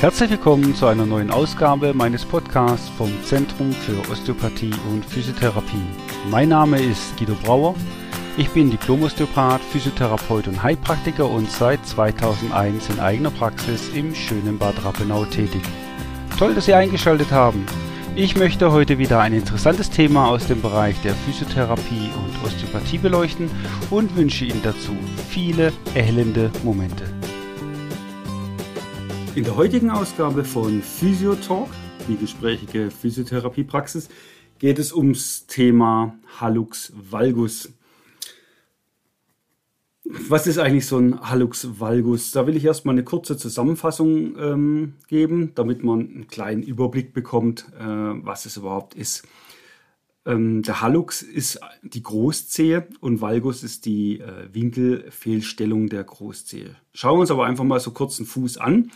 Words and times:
Herzlich 0.00 0.30
willkommen 0.30 0.74
zu 0.74 0.86
einer 0.86 1.04
neuen 1.04 1.30
Ausgabe 1.30 1.92
meines 1.92 2.24
Podcasts 2.24 2.88
vom 2.96 3.12
Zentrum 3.22 3.70
für 3.70 4.00
Osteopathie 4.10 4.72
und 4.90 5.04
Physiotherapie. 5.04 5.84
Mein 6.30 6.48
Name 6.48 6.80
ist 6.80 7.18
Guido 7.18 7.34
Brauer. 7.34 7.74
Ich 8.38 8.48
bin 8.48 8.70
Diplomosteopath, 8.70 9.60
Physiotherapeut 9.60 10.48
und 10.48 10.62
Heilpraktiker 10.62 11.28
und 11.28 11.50
seit 11.50 11.84
2001 11.86 12.88
in 12.88 12.98
eigener 12.98 13.30
Praxis 13.30 13.90
im 13.94 14.14
schönen 14.14 14.56
Bad 14.56 14.82
Rappenau 14.82 15.26
tätig. 15.26 15.60
Toll, 16.38 16.54
dass 16.54 16.64
Sie 16.64 16.72
eingeschaltet 16.72 17.30
haben. 17.30 17.66
Ich 18.16 18.38
möchte 18.38 18.72
heute 18.72 18.96
wieder 18.96 19.20
ein 19.20 19.34
interessantes 19.34 19.90
Thema 19.90 20.28
aus 20.28 20.46
dem 20.46 20.62
Bereich 20.62 20.96
der 21.02 21.14
Physiotherapie 21.14 22.08
und 22.16 22.46
Osteopathie 22.46 22.96
beleuchten 22.96 23.50
und 23.90 24.16
wünsche 24.16 24.46
Ihnen 24.46 24.62
dazu 24.62 24.96
viele 25.28 25.74
erhellende 25.94 26.50
Momente. 26.64 27.19
In 29.36 29.44
der 29.44 29.54
heutigen 29.54 29.90
Ausgabe 29.90 30.44
von 30.44 30.82
Physiotalk, 30.82 31.68
die 32.08 32.16
gesprächige 32.16 32.90
Physiotherapiepraxis, 32.90 34.08
geht 34.58 34.80
es 34.80 34.92
ums 34.92 35.46
Thema 35.46 36.18
Hallux 36.40 36.92
valgus. 36.96 37.72
Was 40.04 40.48
ist 40.48 40.58
eigentlich 40.58 40.86
so 40.86 40.98
ein 40.98 41.20
Hallux 41.20 41.78
valgus? 41.78 42.32
Da 42.32 42.48
will 42.48 42.56
ich 42.56 42.64
erstmal 42.64 42.96
eine 42.96 43.04
kurze 43.04 43.36
Zusammenfassung 43.36 44.36
ähm, 44.36 44.94
geben, 45.06 45.52
damit 45.54 45.84
man 45.84 46.00
einen 46.00 46.26
kleinen 46.26 46.64
Überblick 46.64 47.14
bekommt, 47.14 47.66
äh, 47.78 47.84
was 47.84 48.46
es 48.46 48.56
überhaupt 48.56 48.94
ist. 48.94 49.22
Ähm, 50.26 50.62
der 50.62 50.80
Hallux 50.80 51.22
ist 51.22 51.60
die 51.84 52.02
Großzehe 52.02 52.88
und 52.98 53.20
Valgus 53.20 53.62
ist 53.62 53.86
die 53.86 54.18
äh, 54.18 54.52
Winkelfehlstellung 54.52 55.88
der 55.88 56.02
Großzehe. 56.02 56.74
Schauen 56.92 57.18
wir 57.18 57.20
uns 57.20 57.30
aber 57.30 57.46
einfach 57.46 57.64
mal 57.64 57.78
so 57.78 57.92
kurz 57.92 58.16
den 58.16 58.26
Fuß 58.26 58.58
an 58.58 58.90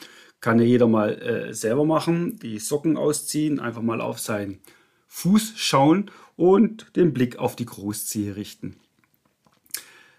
kann 0.45 0.59
ja 0.59 0.67
jeder 0.67 0.89
mal 0.89 1.23
äh, 1.23 1.55
selber 1.55 1.87
machen. 1.87 2.39
Die 2.39 2.59
Socken 2.59 2.99
ausziehen, 2.99 3.61
einfach 3.61 3.81
mal 3.81 4.03
auf 4.03 4.21
seinen 4.21 4.59
Fuß 5.07 5.55
schauen 5.57 6.11
und 6.37 6.95
den 6.97 7.15
Blick 7.15 7.39
auf 7.39 7.57
die 7.57 7.65
Großzehe 7.65 8.37
richten. 8.37 8.77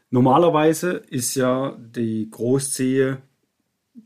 Normalerweise 0.09 0.93
ist 0.93 1.35
ja 1.35 1.77
die 1.77 2.27
Großzehe 2.27 3.21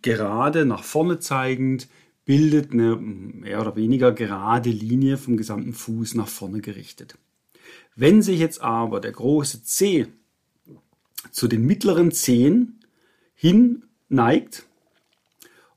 gerade 0.01 0.65
nach 0.65 0.83
vorne 0.83 1.19
zeigend, 1.19 1.87
bildet 2.25 2.73
eine 2.73 2.97
mehr 2.97 3.61
oder 3.61 3.77
weniger 3.77 4.11
gerade 4.11 4.71
Linie 4.71 5.15
vom 5.17 5.37
gesamten 5.37 5.71
Fuß 5.71 6.15
nach 6.15 6.27
vorne 6.27 6.59
gerichtet. 6.59 7.17
Wenn 7.95 8.21
sich 8.21 8.39
jetzt 8.39 8.61
aber 8.61 8.99
der 8.99 9.13
große 9.13 9.63
Zeh 9.63 10.07
zu 11.31 11.47
den 11.47 11.65
mittleren 11.65 12.11
Zehen 12.11 12.83
hin 13.35 13.85
neigt, 14.09 14.65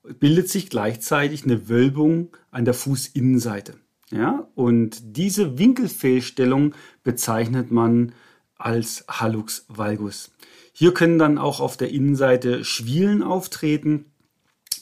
bildet 0.03 0.49
sich 0.49 0.69
gleichzeitig 0.69 1.45
eine 1.45 1.69
Wölbung 1.69 2.37
an 2.51 2.65
der 2.65 2.75
Fußinnenseite. 2.75 3.75
Ja, 4.11 4.47
und 4.55 5.17
diese 5.17 5.59
Winkelfehlstellung 5.59 6.75
bezeichnet 7.03 7.71
man 7.71 8.13
als 8.59 9.05
Hallux 9.09 9.65
valgus. 9.69 10.33
Hier 10.73 10.93
können 10.93 11.19
dann 11.19 11.39
auch 11.39 11.61
auf 11.61 11.77
der 11.77 11.91
Innenseite 11.91 12.65
Schwielen 12.65 13.23
auftreten, 13.23 14.07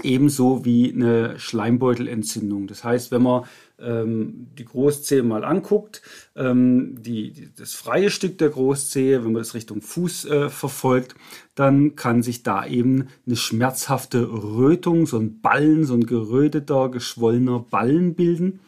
ebenso 0.02 0.64
wie 0.64 0.92
eine 0.92 1.38
Schleimbeutelentzündung. 1.38 2.66
Das 2.66 2.82
heißt, 2.82 3.10
wenn 3.12 3.22
man 3.22 3.44
die 3.80 4.64
Großzehe 4.64 5.22
mal 5.22 5.44
anguckt, 5.44 6.02
ähm, 6.36 7.02
die, 7.02 7.32
die, 7.32 7.48
das 7.54 7.74
freie 7.74 8.10
Stück 8.10 8.38
der 8.38 8.50
Großzehe, 8.50 9.24
wenn 9.24 9.32
man 9.32 9.42
das 9.42 9.54
Richtung 9.54 9.80
Fuß 9.80 10.26
äh, 10.26 10.48
verfolgt, 10.50 11.14
dann 11.54 11.96
kann 11.96 12.22
sich 12.22 12.42
da 12.42 12.66
eben 12.66 13.08
eine 13.26 13.36
schmerzhafte 13.36 14.30
Rötung, 14.30 15.06
so 15.06 15.18
ein 15.18 15.40
Ballen, 15.40 15.84
so 15.84 15.94
ein 15.94 16.06
geröteter, 16.06 16.88
geschwollener 16.88 17.60
Ballen 17.60 18.14
bilden, 18.14 18.60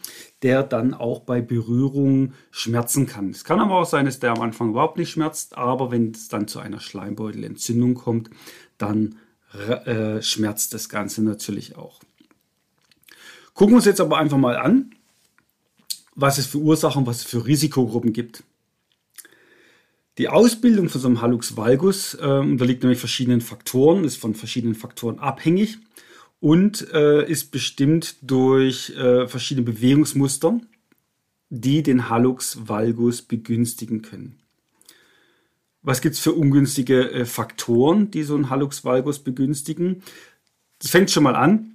der 0.43 0.63
dann 0.63 0.95
auch 0.95 1.21
bei 1.21 1.41
Berührung 1.41 2.33
schmerzen 2.51 3.07
kann. 3.07 3.31
Es 3.31 3.45
kann 3.45 3.61
aber 3.61 3.77
auch 3.77 3.87
sein, 3.87 4.07
dass 4.07 4.19
der 4.19 4.33
am 4.33 4.41
Anfang 4.41 4.71
überhaupt 4.71 4.99
nicht 4.99 5.11
schmerzt, 5.11 5.57
aber 5.57 5.91
wenn 5.91 6.11
es 6.11 6.29
dann 6.29 6.49
zu 6.49 6.59
einer 6.59 6.81
Schleimbeutelentzündung 6.81 7.95
kommt, 7.95 8.31
dann 8.79 9.17
äh, 9.69 10.23
schmerzt 10.23 10.75
das 10.75 10.89
Ganze 10.89 11.23
natürlich 11.23 11.77
auch. 11.77 12.01
Gucken 13.55 13.75
wir 13.75 13.77
uns 13.77 13.85
jetzt 13.85 14.01
aber 14.01 14.19
einfach 14.19 14.39
mal 14.39 14.57
an, 14.57 14.95
was 16.15 16.39
es 16.39 16.47
für 16.47 16.59
Ursachen, 16.59 17.07
was 17.07 17.19
es 17.19 17.25
für 17.25 17.47
Risikogruppen 17.47 18.13
gibt. 18.13 18.45
Die 20.19 20.29
Ausbildung 20.29 20.89
von 20.89 21.01
so 21.01 21.09
einem 21.09 21.23
Hallux 21.23 21.57
valgus 21.57 22.15
äh, 22.15 22.27
unterliegt 22.27 22.83
nämlich 22.83 22.99
verschiedenen 22.99 23.41
Faktoren, 23.41 24.05
ist 24.05 24.17
von 24.17 24.35
verschiedenen 24.35 24.75
Faktoren 24.75 25.19
abhängig 25.19 25.79
und 26.39 26.87
äh, 26.93 27.27
ist 27.27 27.51
bestimmt 27.51 28.17
durch 28.21 28.91
äh, 28.91 29.27
verschiedene 29.27 29.65
Bewegungsmuster, 29.65 30.61
die 31.49 31.83
den 31.83 32.11
Hallux 32.11 32.59
valgus 32.69 33.23
begünstigen 33.23 34.03
können. 34.03 34.39
Was 35.81 36.01
gibt 36.01 36.15
es 36.15 36.21
für 36.21 36.33
ungünstige 36.33 37.11
äh, 37.11 37.25
Faktoren, 37.25 38.11
die 38.11 38.23
so 38.23 38.35
einen 38.35 38.51
Hallux 38.51 38.85
valgus 38.85 39.19
begünstigen? 39.19 40.03
Das 40.79 40.91
fängt 40.91 41.11
schon 41.11 41.23
mal 41.23 41.37
an 41.37 41.73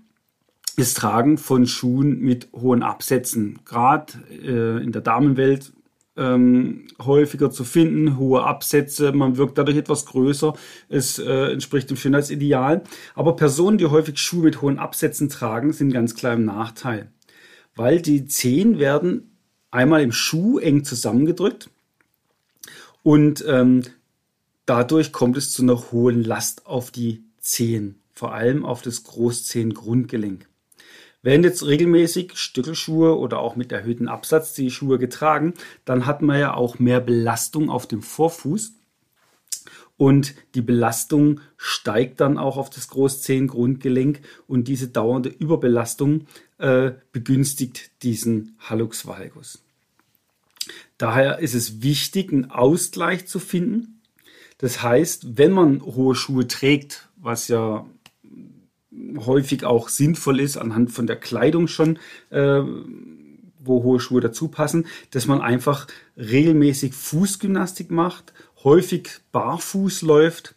das 0.77 0.93
Tragen 0.93 1.37
von 1.39 1.65
Schuhen 1.65 2.19
mit 2.19 2.49
hohen 2.53 2.83
Absätzen. 2.83 3.59
Gerade 3.65 4.13
äh, 4.29 4.83
in 4.83 4.91
der 4.91 5.01
Damenwelt 5.01 5.73
ähm, 6.15 6.87
häufiger 7.01 7.49
zu 7.49 7.63
finden, 7.63 8.17
hohe 8.17 8.43
Absätze, 8.43 9.11
man 9.11 9.37
wirkt 9.37 9.57
dadurch 9.57 9.77
etwas 9.77 10.05
größer, 10.05 10.53
es 10.87 11.17
äh, 11.17 11.51
entspricht 11.51 11.89
dem 11.89 11.97
Schönheitsideal. 11.97 12.83
Aber 13.15 13.35
Personen, 13.35 13.79
die 13.79 13.87
häufig 13.87 14.19
Schuhe 14.19 14.43
mit 14.43 14.61
hohen 14.61 14.77
Absätzen 14.77 15.29
tragen, 15.29 15.73
sind 15.73 15.93
ganz 15.93 16.15
klar 16.15 16.33
im 16.33 16.45
Nachteil, 16.45 17.11
weil 17.75 17.99
die 18.01 18.25
Zehen 18.25 18.77
werden 18.77 19.31
einmal 19.71 20.01
im 20.01 20.11
Schuh 20.11 20.59
eng 20.59 20.83
zusammengedrückt 20.83 21.71
und 23.01 23.43
ähm, 23.47 23.81
dadurch 24.67 25.11
kommt 25.11 25.37
es 25.37 25.51
zu 25.51 25.63
einer 25.63 25.91
hohen 25.91 26.23
Last 26.23 26.67
auf 26.67 26.91
die 26.91 27.23
Zehen, 27.39 27.99
vor 28.13 28.33
allem 28.33 28.63
auf 28.63 28.83
das 28.83 29.03
Großzehengrundgelenk. 29.03 30.46
Werden 31.27 31.43
jetzt 31.43 31.65
regelmäßig 31.65 32.37
Stöckelschuhe 32.37 33.17
oder 33.17 33.39
auch 33.39 33.57
mit 33.57 33.73
erhöhtem 33.73 34.07
Absatz 34.07 34.53
die 34.53 34.71
Schuhe 34.71 34.97
getragen, 34.97 35.55
dann 35.83 36.05
hat 36.05 36.21
man 36.21 36.39
ja 36.39 36.53
auch 36.53 36.79
mehr 36.79 37.01
Belastung 37.01 37.69
auf 37.69 37.85
dem 37.85 38.01
Vorfuß. 38.01 38.71
Und 39.97 40.35
die 40.55 40.61
Belastung 40.61 41.41
steigt 41.57 42.21
dann 42.21 42.37
auch 42.37 42.55
auf 42.55 42.69
das 42.69 42.87
Großzehengrundgelenk 42.87 44.21
und 44.47 44.69
diese 44.69 44.87
dauernde 44.87 45.27
Überbelastung 45.27 46.27
äh, 46.59 46.91
begünstigt 47.11 47.91
diesen 48.03 48.55
Hallux 48.59 49.05
valgus. 49.05 49.61
Daher 50.97 51.39
ist 51.39 51.55
es 51.55 51.81
wichtig, 51.81 52.31
einen 52.31 52.51
Ausgleich 52.51 53.27
zu 53.27 53.39
finden. 53.39 53.99
Das 54.59 54.81
heißt, 54.81 55.37
wenn 55.37 55.51
man 55.51 55.81
hohe 55.81 56.15
Schuhe 56.15 56.47
trägt, 56.47 57.09
was 57.17 57.49
ja 57.49 57.85
häufig 59.25 59.63
auch 59.65 59.89
sinnvoll 59.89 60.39
ist, 60.39 60.57
anhand 60.57 60.91
von 60.91 61.07
der 61.07 61.17
Kleidung 61.17 61.67
schon, 61.67 61.99
äh, 62.29 62.61
wo 63.59 63.83
hohe 63.83 63.99
Schuhe 63.99 64.21
dazu 64.21 64.47
passen, 64.47 64.87
dass 65.11 65.27
man 65.27 65.41
einfach 65.41 65.87
regelmäßig 66.15 66.93
Fußgymnastik 66.93 67.91
macht, 67.91 68.33
häufig 68.63 69.09
barfuß 69.31 70.01
läuft 70.01 70.55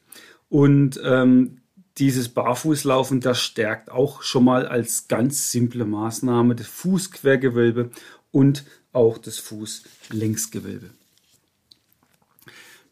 und 0.49 1.01
ähm, 1.05 1.59
dieses 1.99 2.29
Barfußlaufen, 2.31 3.21
das 3.21 3.41
stärkt 3.41 3.91
auch 3.91 4.23
schon 4.23 4.45
mal 4.45 4.67
als 4.67 5.09
ganz 5.09 5.51
simple 5.51 5.85
Maßnahme 5.85 6.55
das 6.55 6.67
Fußquergewölbe 6.67 7.91
und 8.31 8.65
auch 8.93 9.19
das 9.19 9.39
Fußlängsgewölbe. 9.39 10.91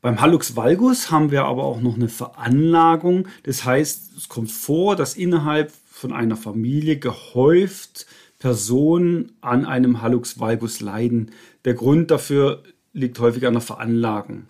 Beim 0.00 0.20
Hallux 0.20 0.54
valgus 0.54 1.10
haben 1.10 1.32
wir 1.32 1.44
aber 1.44 1.64
auch 1.64 1.80
noch 1.80 1.96
eine 1.96 2.08
Veranlagung. 2.08 3.26
Das 3.42 3.64
heißt, 3.64 4.16
es 4.16 4.28
kommt 4.28 4.50
vor, 4.50 4.94
dass 4.94 5.16
innerhalb 5.16 5.72
von 5.86 6.12
einer 6.12 6.36
Familie 6.36 6.98
gehäuft 6.98 8.06
Personen 8.38 9.32
an 9.40 9.64
einem 9.66 10.00
Hallux 10.00 10.38
valgus 10.38 10.80
leiden. 10.80 11.32
Der 11.64 11.74
Grund 11.74 12.12
dafür 12.12 12.62
liegt 12.92 13.18
häufig 13.18 13.44
an 13.46 13.54
der 13.54 13.62
Veranlagung. 13.62 14.44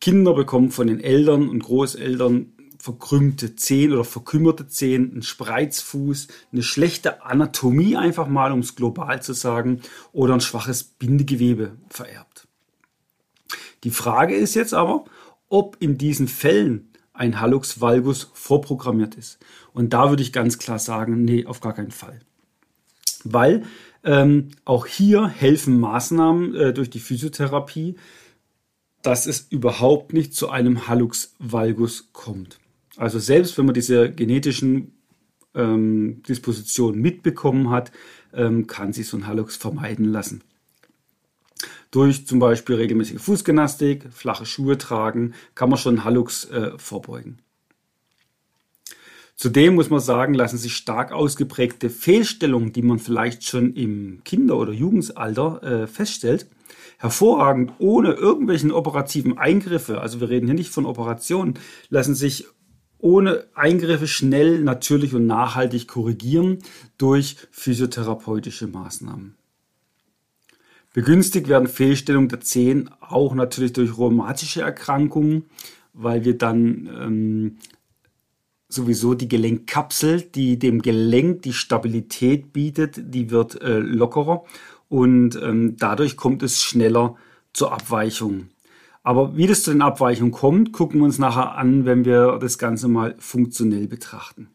Kinder 0.00 0.32
bekommen 0.32 0.70
von 0.70 0.86
den 0.86 1.00
Eltern 1.00 1.48
und 1.50 1.62
Großeltern 1.62 2.54
verkrümmte 2.78 3.56
Zehen 3.56 3.92
oder 3.92 4.04
verkümmerte 4.04 4.68
Zehen, 4.68 5.12
einen 5.12 5.22
Spreizfuß, 5.22 6.28
eine 6.52 6.62
schlechte 6.62 7.24
Anatomie 7.24 7.96
einfach 7.96 8.28
mal, 8.28 8.52
um 8.52 8.60
es 8.60 8.76
global 8.76 9.22
zu 9.22 9.32
sagen, 9.32 9.80
oder 10.12 10.34
ein 10.34 10.42
schwaches 10.42 10.84
Bindegewebe 10.84 11.78
vererbt. 11.88 12.33
Die 13.84 13.90
Frage 13.90 14.34
ist 14.34 14.54
jetzt 14.54 14.74
aber, 14.74 15.04
ob 15.48 15.76
in 15.80 15.98
diesen 15.98 16.26
Fällen 16.26 16.90
ein 17.12 17.40
Hallux 17.40 17.80
valgus 17.80 18.30
vorprogrammiert 18.34 19.14
ist. 19.14 19.38
Und 19.72 19.92
da 19.92 20.08
würde 20.10 20.22
ich 20.22 20.32
ganz 20.32 20.58
klar 20.58 20.78
sagen, 20.78 21.24
nee, 21.24 21.46
auf 21.46 21.60
gar 21.60 21.74
keinen 21.74 21.92
Fall. 21.92 22.20
Weil 23.22 23.64
ähm, 24.02 24.48
auch 24.64 24.86
hier 24.86 25.28
helfen 25.28 25.78
Maßnahmen 25.78 26.54
äh, 26.54 26.72
durch 26.72 26.90
die 26.90 27.00
Physiotherapie, 27.00 27.96
dass 29.02 29.26
es 29.26 29.46
überhaupt 29.50 30.12
nicht 30.12 30.34
zu 30.34 30.50
einem 30.50 30.88
Hallux 30.88 31.34
valgus 31.38 32.10
kommt. 32.12 32.58
Also 32.96 33.18
selbst 33.18 33.56
wenn 33.58 33.66
man 33.66 33.74
diese 33.74 34.10
genetischen 34.10 34.92
ähm, 35.54 36.22
Disposition 36.28 36.98
mitbekommen 36.98 37.70
hat, 37.70 37.92
ähm, 38.32 38.66
kann 38.66 38.92
sich 38.92 39.08
so 39.08 39.16
ein 39.16 39.26
Hallux 39.26 39.56
vermeiden 39.56 40.06
lassen. 40.06 40.42
Durch 41.94 42.26
zum 42.26 42.40
Beispiel 42.40 42.74
regelmäßige 42.74 43.20
Fußgymnastik, 43.20 44.12
flache 44.12 44.46
Schuhe 44.46 44.76
tragen, 44.78 45.32
kann 45.54 45.68
man 45.70 45.78
schon 45.78 46.02
Hallux 46.02 46.44
äh, 46.46 46.72
vorbeugen. 46.76 47.38
Zudem 49.36 49.76
muss 49.76 49.90
man 49.90 50.00
sagen, 50.00 50.34
lassen 50.34 50.58
sich 50.58 50.74
stark 50.74 51.12
ausgeprägte 51.12 51.90
Fehlstellungen, 51.90 52.72
die 52.72 52.82
man 52.82 52.98
vielleicht 52.98 53.44
schon 53.44 53.74
im 53.74 54.22
Kinder- 54.24 54.56
oder 54.56 54.72
Jugendalter 54.72 55.62
äh, 55.62 55.86
feststellt, 55.86 56.48
hervorragend 56.98 57.74
ohne 57.78 58.14
irgendwelchen 58.14 58.72
operativen 58.72 59.38
Eingriffe, 59.38 60.00
also 60.00 60.20
wir 60.20 60.30
reden 60.30 60.46
hier 60.46 60.56
nicht 60.56 60.70
von 60.70 60.86
Operationen, 60.86 61.60
lassen 61.90 62.16
sich 62.16 62.46
ohne 62.98 63.44
Eingriffe 63.54 64.08
schnell, 64.08 64.58
natürlich 64.62 65.14
und 65.14 65.28
nachhaltig 65.28 65.86
korrigieren 65.86 66.58
durch 66.98 67.36
physiotherapeutische 67.52 68.66
Maßnahmen. 68.66 69.36
Begünstigt 70.94 71.48
werden 71.48 71.66
Fehlstellungen 71.66 72.28
der 72.28 72.40
Zehen 72.40 72.88
auch 73.00 73.34
natürlich 73.34 73.72
durch 73.72 73.98
rheumatische 73.98 74.62
Erkrankungen, 74.62 75.46
weil 75.92 76.24
wir 76.24 76.38
dann 76.38 76.88
ähm, 77.02 77.58
sowieso 78.68 79.14
die 79.14 79.26
Gelenkkapsel, 79.26 80.22
die 80.22 80.56
dem 80.56 80.82
Gelenk 80.82 81.42
die 81.42 81.52
Stabilität 81.52 82.52
bietet, 82.52 83.12
die 83.12 83.32
wird 83.32 83.60
äh, 83.60 83.80
lockerer 83.80 84.44
und 84.88 85.34
ähm, 85.42 85.76
dadurch 85.76 86.16
kommt 86.16 86.44
es 86.44 86.62
schneller 86.62 87.16
zur 87.52 87.72
Abweichung. 87.72 88.50
Aber 89.02 89.36
wie 89.36 89.48
das 89.48 89.64
zu 89.64 89.72
den 89.72 89.82
Abweichungen 89.82 90.32
kommt, 90.32 90.72
gucken 90.72 91.00
wir 91.00 91.06
uns 91.06 91.18
nachher 91.18 91.56
an, 91.56 91.86
wenn 91.86 92.04
wir 92.04 92.38
das 92.40 92.56
Ganze 92.56 92.86
mal 92.86 93.16
funktionell 93.18 93.88
betrachten. 93.88 94.48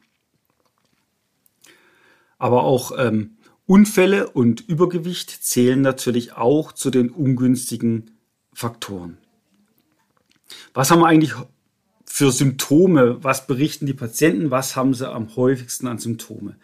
Aber 2.38 2.64
auch 2.64 2.94
ähm, 2.98 3.36
Unfälle 3.70 4.32
und 4.32 4.68
Übergewicht 4.68 5.30
zählen 5.44 5.80
natürlich 5.80 6.34
auch 6.34 6.72
zu 6.72 6.90
den 6.90 7.12
ungünstigen 7.12 8.10
Faktoren. 8.52 9.20
Was 10.74 10.90
haben 10.90 11.02
wir 11.02 11.06
eigentlich 11.06 11.36
für 12.04 12.32
Symptome? 12.32 13.24
Was 13.24 13.46
berichten 13.46 13.86
die 13.86 13.94
Patienten? 13.94 14.50
Was 14.50 14.76
haben 14.76 14.96
sie 14.96 15.08
am 15.08 15.36
häufigsten 15.36 15.86
an 15.86 16.00
Symptome? 16.00 16.56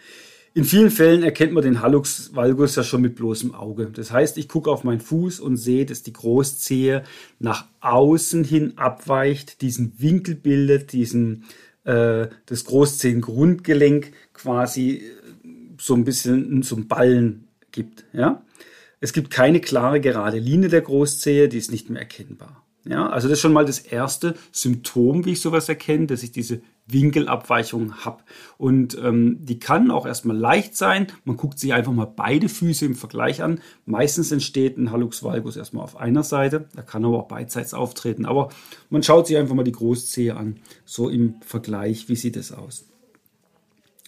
In 0.56 0.64
vielen 0.64 0.90
Fällen 0.90 1.22
erkennt 1.22 1.54
man 1.54 1.62
den 1.62 1.82
Hallux 1.82 2.34
valgus 2.34 2.76
ja 2.76 2.84
schon 2.84 3.04
mit 3.04 3.16
bloßem 3.16 3.54
Auge. 3.54 3.92
Das 3.94 4.10
heißt, 4.10 4.40
ich 4.40 4.48
gucke 4.48 4.72
auf 4.72 4.84
meinen 4.84 5.00
Fuß 5.00 5.40
und 5.42 5.58
sehe, 5.58 5.86
dass 5.86 6.02
die 6.02 6.14
Großzehe 6.14 7.04
nach 7.38 7.68
außen 7.82 8.44
hin 8.44 8.80
abweicht, 8.80 9.62
diesen 9.62 9.94
Winkel 10.00 10.34
bildet, 10.34 10.92
diesen 10.92 11.44
äh, 11.84 12.30
das 12.48 12.66
Großzehengrundgelenk 12.66 14.12
quasi 14.34 15.04
so 15.86 15.94
ein 15.94 16.04
bisschen 16.04 16.62
ein 16.62 16.88
Ballen 16.88 17.48
gibt. 17.72 18.06
Ja? 18.14 18.44
Es 19.00 19.14
gibt 19.14 19.30
keine 19.30 19.60
klare 19.60 20.02
gerade 20.02 20.40
Linie 20.40 20.70
der 20.70 20.82
Großzehe, 20.82 21.48
die 21.48 21.58
ist 21.58 21.72
nicht 21.72 21.90
mehr 21.90 22.02
erkennbar. 22.02 22.64
Ja, 22.88 23.10
also 23.10 23.28
das 23.28 23.38
ist 23.38 23.42
schon 23.42 23.54
mal 23.54 23.66
das 23.66 23.80
erste 23.80 24.36
Symptom, 24.52 25.26
wie 25.26 25.32
ich 25.32 25.42
sowas 25.42 25.68
erkenne, 25.68 26.06
dass 26.06 26.22
ich 26.22 26.32
diese 26.32 26.62
Winkelabweichung 26.86 28.06
habe. 28.06 28.22
Und 28.60 28.96
ähm, 29.04 29.40
die 29.42 29.58
kann 29.58 29.90
auch 29.90 30.06
erstmal 30.06 30.38
leicht 30.38 30.78
sein. 30.78 31.08
Man 31.24 31.36
guckt 31.36 31.58
sich 31.58 31.74
einfach 31.74 31.92
mal 31.92 32.06
beide 32.06 32.48
Füße 32.48 32.86
im 32.86 32.94
Vergleich 32.94 33.42
an. 33.42 33.60
Meistens 33.88 34.32
entsteht 34.32 34.78
ein 34.78 34.92
Hallux 34.92 35.24
valgus 35.24 35.58
erstmal 35.58 35.84
auf 35.84 35.98
einer 35.98 36.22
Seite. 36.22 36.70
Da 36.76 36.84
kann 36.84 37.04
aber 37.04 37.18
auch 37.18 37.28
beidseits 37.28 37.74
auftreten. 37.74 38.28
Aber 38.28 38.50
man 38.92 39.02
schaut 39.02 39.26
sich 39.26 39.38
einfach 39.38 39.56
mal 39.56 39.64
die 39.64 39.72
Großzehe 39.72 40.38
an. 40.38 40.58
So 40.86 41.10
im 41.10 41.42
Vergleich, 41.42 42.08
wie 42.08 42.16
sieht 42.16 42.38
es 42.38 42.52
aus? 42.52 42.86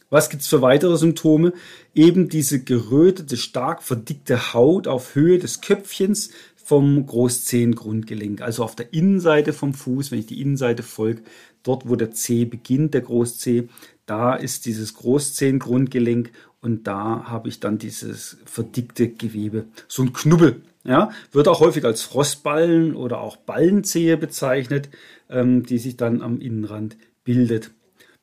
Was 0.10 0.30
gibt 0.30 0.44
es 0.44 0.48
für 0.48 0.62
weitere 0.62 0.98
Symptome? 0.98 1.54
Eben 1.94 2.30
diese 2.30 2.64
gerötete, 2.64 3.36
stark 3.36 3.84
verdickte 3.84 4.54
Haut 4.54 4.88
auf 4.88 5.16
Höhe 5.16 5.38
des 5.38 5.62
Köpfchens 5.62 6.30
vom 6.56 7.06
Großzehengrundgelenk, 7.06 8.42
also 8.42 8.64
auf 8.64 8.76
der 8.76 8.94
Innenseite 8.94 9.54
vom 9.54 9.74
Fuß, 9.74 10.12
wenn 10.12 10.20
ich 10.20 10.26
die 10.26 10.42
Innenseite 10.42 10.84
folge, 10.84 11.22
dort 11.64 11.88
wo 11.88 11.96
der 11.96 12.12
Zeh 12.12 12.46
beginnt, 12.46 12.94
der 12.94 13.02
Großzeh, 13.02 13.70
da 14.06 14.36
ist 14.36 14.66
dieses 14.66 14.94
Großzehengrundgelenk 14.94 16.32
und 16.62 16.88
da 16.88 17.26
habe 17.28 17.50
ich 17.50 17.60
dann 17.60 17.78
dieses 17.78 18.38
verdickte 18.46 19.10
Gewebe, 19.10 19.66
so 19.88 20.04
ein 20.04 20.14
Knubbel. 20.14 20.62
Ja, 20.84 21.12
wird 21.34 21.50
auch 21.50 21.60
häufig 21.60 21.84
als 21.84 22.02
Frostballen 22.02 22.96
oder 22.96 23.20
auch 23.20 23.36
Ballenzehe 23.36 24.16
bezeichnet, 24.16 24.88
ähm, 25.30 25.66
die 25.66 25.80
sich 25.80 25.98
dann 25.98 26.22
am 26.22 26.40
Innenrand 26.40 26.96
bildet. 27.26 27.72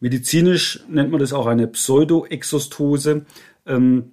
Medizinisch 0.01 0.85
nennt 0.89 1.11
man 1.11 1.21
das 1.21 1.33
auch 1.33 1.47
eine 1.47 1.67
Pseudoexostose. 1.67 3.25
Ähm, 3.67 4.13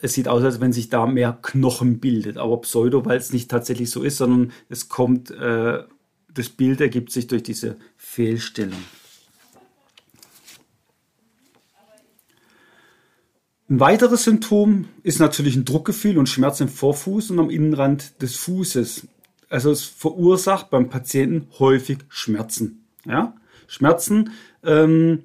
es 0.00 0.14
sieht 0.14 0.28
aus, 0.28 0.42
als 0.42 0.60
wenn 0.60 0.72
sich 0.72 0.88
da 0.88 1.06
mehr 1.06 1.38
Knochen 1.42 2.00
bildet, 2.00 2.38
aber 2.38 2.60
Pseudo, 2.62 3.04
weil 3.04 3.18
es 3.18 3.32
nicht 3.32 3.50
tatsächlich 3.50 3.90
so 3.90 4.02
ist, 4.02 4.16
sondern 4.16 4.52
es 4.68 4.88
kommt, 4.88 5.30
äh, 5.30 5.84
das 6.32 6.48
Bild 6.48 6.80
ergibt 6.80 7.12
sich 7.12 7.26
durch 7.26 7.42
diese 7.42 7.76
Fehlstellung. 7.96 8.78
Ein 13.68 13.78
weiteres 13.78 14.24
Symptom 14.24 14.86
ist 15.04 15.20
natürlich 15.20 15.54
ein 15.54 15.64
Druckgefühl 15.64 16.18
und 16.18 16.28
Schmerz 16.28 16.60
im 16.60 16.68
Vorfuß 16.68 17.30
und 17.30 17.38
am 17.38 17.50
Innenrand 17.50 18.20
des 18.20 18.34
Fußes. 18.36 19.06
Also 19.48 19.70
es 19.70 19.84
verursacht 19.84 20.70
beim 20.70 20.88
Patienten 20.88 21.46
häufig 21.60 21.98
Schmerzen. 22.08 22.84
Ja? 23.06 23.34
Schmerzen, 23.70 24.32
ähm, 24.64 25.22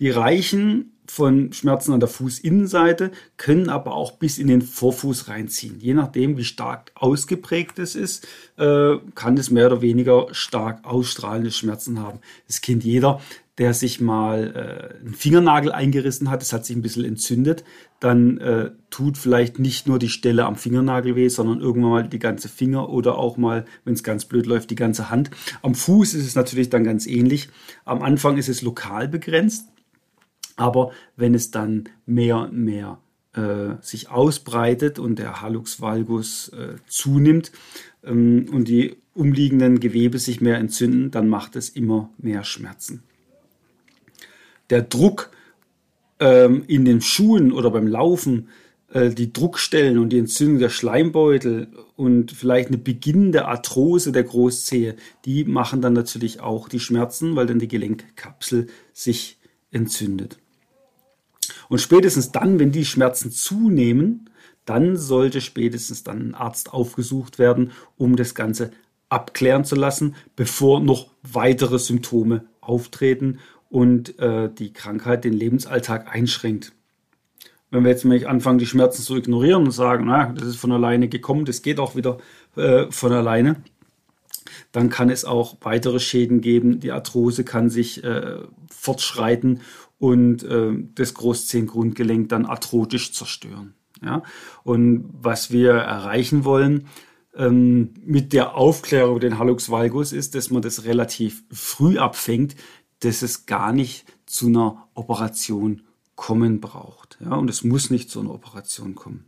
die 0.00 0.10
reichen 0.10 0.90
von 1.06 1.52
Schmerzen 1.52 1.92
an 1.92 2.00
der 2.00 2.08
Fußinnenseite, 2.08 3.12
können 3.36 3.68
aber 3.68 3.94
auch 3.94 4.12
bis 4.12 4.38
in 4.38 4.48
den 4.48 4.62
Vorfuß 4.62 5.28
reinziehen. 5.28 5.78
Je 5.78 5.94
nachdem, 5.94 6.36
wie 6.36 6.44
stark 6.44 6.90
ausgeprägt 6.94 7.78
es 7.78 7.94
ist, 7.94 8.26
äh, 8.56 8.96
kann 9.14 9.36
es 9.36 9.50
mehr 9.50 9.66
oder 9.66 9.80
weniger 9.80 10.26
stark 10.32 10.84
ausstrahlende 10.84 11.52
Schmerzen 11.52 12.00
haben. 12.00 12.18
Das 12.48 12.62
kennt 12.62 12.84
jeder, 12.84 13.20
der 13.58 13.74
sich 13.74 14.00
mal 14.00 14.52
äh, 14.54 15.00
einen 15.00 15.14
Fingernagel 15.14 15.72
eingerissen 15.72 16.30
hat, 16.30 16.42
es 16.42 16.52
hat 16.52 16.66
sich 16.66 16.74
ein 16.74 16.82
bisschen 16.82 17.04
entzündet, 17.04 17.64
dann 18.00 18.38
äh, 18.38 18.70
tut 18.90 19.16
vielleicht 19.16 19.58
nicht 19.58 19.86
nur 19.86 19.98
die 19.98 20.08
Stelle 20.08 20.44
am 20.44 20.56
Fingernagel 20.56 21.14
weh, 21.14 21.28
sondern 21.28 21.60
irgendwann 21.60 21.90
mal 21.90 22.08
die 22.08 22.18
ganze 22.18 22.48
Finger 22.48 22.88
oder 22.88 23.16
auch 23.16 23.36
mal, 23.36 23.64
wenn 23.84 23.94
es 23.94 24.02
ganz 24.02 24.24
blöd 24.24 24.46
läuft, 24.46 24.70
die 24.70 24.74
ganze 24.74 25.10
Hand. 25.10 25.30
Am 25.62 25.74
Fuß 25.74 26.14
ist 26.14 26.26
es 26.26 26.34
natürlich 26.34 26.70
dann 26.70 26.84
ganz 26.84 27.06
ähnlich. 27.06 27.48
Am 27.84 28.02
Anfang 28.02 28.36
ist 28.36 28.48
es 28.48 28.62
lokal 28.62 29.08
begrenzt 29.08 29.68
aber 30.56 30.92
wenn 31.16 31.34
es 31.34 31.50
dann 31.50 31.84
mehr 32.06 32.38
und 32.38 32.54
mehr 32.54 32.98
äh, 33.32 33.74
sich 33.80 34.10
ausbreitet 34.10 34.98
und 34.98 35.18
der 35.18 35.40
Hallux 35.40 35.80
valgus 35.80 36.48
äh, 36.50 36.76
zunimmt 36.86 37.50
ähm, 38.04 38.46
und 38.52 38.68
die 38.68 38.96
umliegenden 39.14 39.80
Gewebe 39.80 40.18
sich 40.18 40.40
mehr 40.40 40.58
entzünden, 40.58 41.10
dann 41.10 41.28
macht 41.28 41.56
es 41.56 41.68
immer 41.68 42.10
mehr 42.18 42.44
Schmerzen. 42.44 43.02
Der 44.70 44.82
Druck 44.82 45.30
ähm, 46.20 46.64
in 46.66 46.84
den 46.84 47.00
Schuhen 47.00 47.52
oder 47.52 47.70
beim 47.70 47.86
Laufen, 47.86 48.48
äh, 48.94 49.10
die 49.10 49.32
Druckstellen 49.32 49.98
und 49.98 50.10
die 50.10 50.18
Entzündung 50.18 50.58
der 50.58 50.70
Schleimbeutel 50.70 51.68
und 51.96 52.32
vielleicht 52.32 52.68
eine 52.68 52.78
beginnende 52.78 53.46
Arthrose 53.46 54.12
der 54.12 54.24
Großzehe, 54.24 54.96
die 55.24 55.44
machen 55.44 55.82
dann 55.82 55.92
natürlich 55.92 56.40
auch 56.40 56.68
die 56.68 56.80
Schmerzen, 56.80 57.36
weil 57.36 57.46
dann 57.46 57.58
die 57.58 57.68
Gelenkkapsel 57.68 58.68
sich 58.92 59.38
entzündet. 59.70 60.38
Und 61.68 61.80
spätestens 61.80 62.32
dann, 62.32 62.58
wenn 62.58 62.72
die 62.72 62.84
Schmerzen 62.84 63.30
zunehmen, 63.30 64.30
dann 64.64 64.96
sollte 64.96 65.40
spätestens 65.40 66.04
dann 66.04 66.28
ein 66.28 66.34
Arzt 66.34 66.72
aufgesucht 66.72 67.38
werden, 67.38 67.72
um 67.96 68.16
das 68.16 68.34
Ganze 68.34 68.70
abklären 69.08 69.64
zu 69.64 69.74
lassen, 69.74 70.14
bevor 70.36 70.80
noch 70.80 71.10
weitere 71.22 71.78
Symptome 71.78 72.46
auftreten 72.60 73.40
und 73.74 74.20
äh, 74.20 74.48
die 74.56 74.72
Krankheit 74.72 75.24
den 75.24 75.32
Lebensalltag 75.32 76.14
einschränkt. 76.14 76.70
Wenn 77.72 77.82
wir 77.82 77.90
jetzt 77.90 78.04
nämlich 78.04 78.28
anfangen, 78.28 78.60
die 78.60 78.66
Schmerzen 78.66 79.02
zu 79.02 79.16
ignorieren 79.16 79.64
und 79.64 79.72
sagen, 79.72 80.04
na, 80.06 80.32
das 80.32 80.46
ist 80.46 80.56
von 80.58 80.70
alleine 80.70 81.08
gekommen, 81.08 81.44
das 81.44 81.60
geht 81.60 81.80
auch 81.80 81.96
wieder 81.96 82.18
äh, 82.54 82.86
von 82.90 83.12
alleine, 83.12 83.56
dann 84.70 84.90
kann 84.90 85.10
es 85.10 85.24
auch 85.24 85.56
weitere 85.62 85.98
Schäden 85.98 86.40
geben. 86.40 86.78
Die 86.78 86.92
Arthrose 86.92 87.42
kann 87.42 87.68
sich 87.68 88.04
äh, 88.04 88.36
fortschreiten 88.70 89.62
und 89.98 90.44
äh, 90.44 90.70
das 90.94 91.14
Großzehengrundgelenk 91.14 92.28
dann 92.28 92.46
arthrotisch 92.46 93.12
zerstören. 93.12 93.74
Ja? 94.04 94.22
Und 94.62 95.10
was 95.20 95.50
wir 95.50 95.72
erreichen 95.72 96.44
wollen 96.44 96.86
ähm, 97.34 97.94
mit 98.04 98.32
der 98.34 98.54
Aufklärung 98.54 99.16
über 99.16 99.20
den 99.20 99.40
Hallux 99.40 99.68
valgus 99.68 100.12
ist, 100.12 100.36
dass 100.36 100.50
man 100.50 100.62
das 100.62 100.84
relativ 100.84 101.42
früh 101.50 101.98
abfängt, 101.98 102.54
dass 103.04 103.22
es 103.22 103.46
gar 103.46 103.72
nicht 103.72 104.06
zu 104.26 104.46
einer 104.46 104.88
Operation 104.94 105.82
kommen 106.16 106.60
braucht. 106.60 107.18
Ja? 107.20 107.34
Und 107.34 107.50
es 107.50 107.64
muss 107.64 107.90
nicht 107.90 108.10
zu 108.10 108.20
einer 108.20 108.32
Operation 108.32 108.94
kommen. 108.94 109.26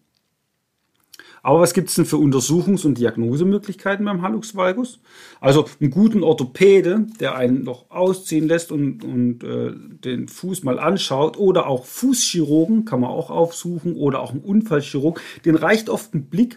Aber 1.43 1.61
was 1.61 1.75
gibt 1.75 1.91
es 1.91 1.95
denn 1.95 2.07
für 2.07 2.17
Untersuchungs- 2.17 2.85
und 2.85 2.99
Diagnosemöglichkeiten 2.99 4.05
beim 4.05 4.23
Hallux 4.23 4.57
valgus? 4.57 4.99
Also 5.41 5.67
einen 5.81 5.91
guten 5.91 6.25
Orthopäde, 6.25 7.07
der 7.21 7.37
einen 7.37 7.63
noch 7.63 7.89
ausziehen 7.89 8.49
lässt 8.49 8.73
und, 8.73 9.05
und 9.05 9.45
äh, 9.45 9.73
den 9.77 10.27
Fuß 10.27 10.65
mal 10.65 10.81
anschaut, 10.81 11.39
oder 11.39 11.69
auch 11.69 11.85
Fußchirurgen 11.85 12.85
kann 12.85 13.01
man 13.01 13.11
auch 13.11 13.31
aufsuchen, 13.31 13.95
oder 13.95 14.23
auch 14.23 14.33
einen 14.33 14.41
Unfallchirurg, 14.41 15.21
den 15.45 15.55
reicht 15.55 15.89
oft 15.89 16.15
ein 16.15 16.27
Blick 16.27 16.57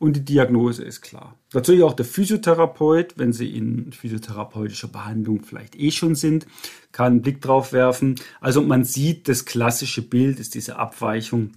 und 0.00 0.16
die 0.16 0.24
Diagnose 0.24 0.82
ist 0.82 1.02
klar. 1.02 1.36
Natürlich 1.52 1.84
auch 1.84 1.92
der 1.92 2.06
Physiotherapeut, 2.06 3.14
wenn 3.18 3.32
Sie 3.32 3.56
in 3.56 3.92
physiotherapeutischer 3.92 4.88
Behandlung 4.88 5.42
vielleicht 5.44 5.78
eh 5.78 5.92
schon 5.92 6.16
sind, 6.16 6.46
kann 6.90 7.12
einen 7.12 7.22
Blick 7.22 7.40
drauf 7.40 7.72
werfen. 7.72 8.16
Also 8.40 8.62
man 8.62 8.82
sieht, 8.82 9.28
das 9.28 9.44
klassische 9.44 10.02
Bild 10.02 10.40
ist 10.40 10.54
diese 10.56 10.76
Abweichung 10.76 11.52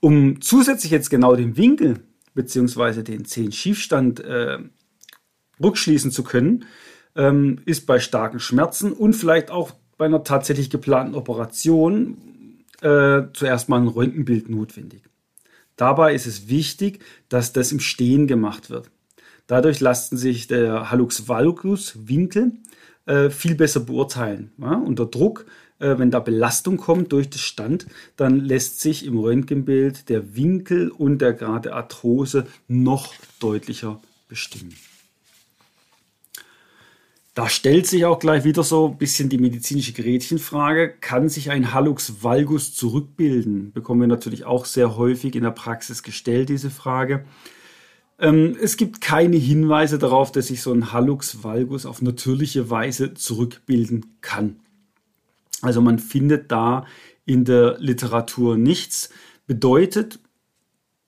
um 0.00 0.40
zusätzlich 0.40 0.92
jetzt 0.92 1.10
genau 1.10 1.36
den 1.36 1.56
Winkel 1.56 2.00
bzw. 2.34 3.02
den 3.02 3.24
Zehenschiefstand 3.24 4.20
äh, 4.20 4.58
rückschließen 5.62 6.10
zu 6.10 6.22
können, 6.22 6.64
ähm, 7.14 7.60
ist 7.64 7.86
bei 7.86 7.98
starken 7.98 8.40
Schmerzen 8.40 8.92
und 8.92 9.14
vielleicht 9.14 9.50
auch 9.50 9.72
bei 9.96 10.04
einer 10.04 10.24
tatsächlich 10.24 10.68
geplanten 10.70 11.14
Operation 11.14 12.18
äh, 12.82 13.22
zuerst 13.32 13.68
mal 13.68 13.80
ein 13.80 13.88
Röntgenbild 13.88 14.50
notwendig. 14.50 15.02
Dabei 15.76 16.14
ist 16.14 16.26
es 16.26 16.48
wichtig, 16.48 17.00
dass 17.28 17.52
das 17.52 17.72
im 17.72 17.80
Stehen 17.80 18.26
gemacht 18.26 18.70
wird. 18.70 18.90
Dadurch 19.46 19.80
lassen 19.80 20.16
sich 20.16 20.46
der 20.46 20.90
Hallux 20.90 21.28
valgus 21.28 21.94
Winkel 22.08 22.52
äh, 23.04 23.30
viel 23.30 23.54
besser 23.54 23.80
beurteilen. 23.80 24.50
Ja? 24.58 24.74
Unter 24.74 25.06
Druck 25.06 25.46
äh, 25.78 25.98
wenn 25.98 26.10
da 26.10 26.20
Belastung 26.20 26.76
kommt 26.76 27.12
durch 27.12 27.28
das 27.30 27.40
Stand, 27.40 27.86
dann 28.16 28.40
lässt 28.40 28.80
sich 28.80 29.04
im 29.04 29.18
Röntgenbild 29.18 30.08
der 30.08 30.36
Winkel 30.36 30.90
und 30.90 31.18
der 31.18 31.32
Grad 31.32 31.66
der 31.66 31.74
Arthrose 31.74 32.46
noch 32.68 33.14
deutlicher 33.40 34.00
bestimmen. 34.28 34.74
Da 37.36 37.50
stellt 37.50 37.86
sich 37.86 38.06
auch 38.06 38.18
gleich 38.18 38.44
wieder 38.44 38.62
so 38.62 38.88
ein 38.88 38.96
bisschen 38.96 39.28
die 39.28 39.36
medizinische 39.36 39.92
Gretchenfrage, 39.92 40.88
kann 40.88 41.28
sich 41.28 41.50
ein 41.50 41.74
Hallux 41.74 42.22
valgus 42.22 42.74
zurückbilden? 42.74 43.72
Bekommen 43.72 44.00
wir 44.00 44.08
natürlich 44.08 44.46
auch 44.46 44.64
sehr 44.64 44.96
häufig 44.96 45.36
in 45.36 45.42
der 45.42 45.50
Praxis 45.50 46.02
gestellt, 46.02 46.48
diese 46.48 46.70
Frage. 46.70 47.26
Ähm, 48.18 48.56
es 48.58 48.78
gibt 48.78 49.02
keine 49.02 49.36
Hinweise 49.36 49.98
darauf, 49.98 50.32
dass 50.32 50.46
sich 50.46 50.62
so 50.62 50.72
ein 50.72 50.94
Hallux 50.94 51.44
valgus 51.44 51.84
auf 51.84 52.00
natürliche 52.00 52.70
Weise 52.70 53.12
zurückbilden 53.12 54.16
kann. 54.22 54.56
Also 55.60 55.82
man 55.82 55.98
findet 55.98 56.50
da 56.50 56.86
in 57.26 57.44
der 57.44 57.76
Literatur 57.78 58.56
nichts. 58.56 59.10
Bedeutet, 59.46 60.20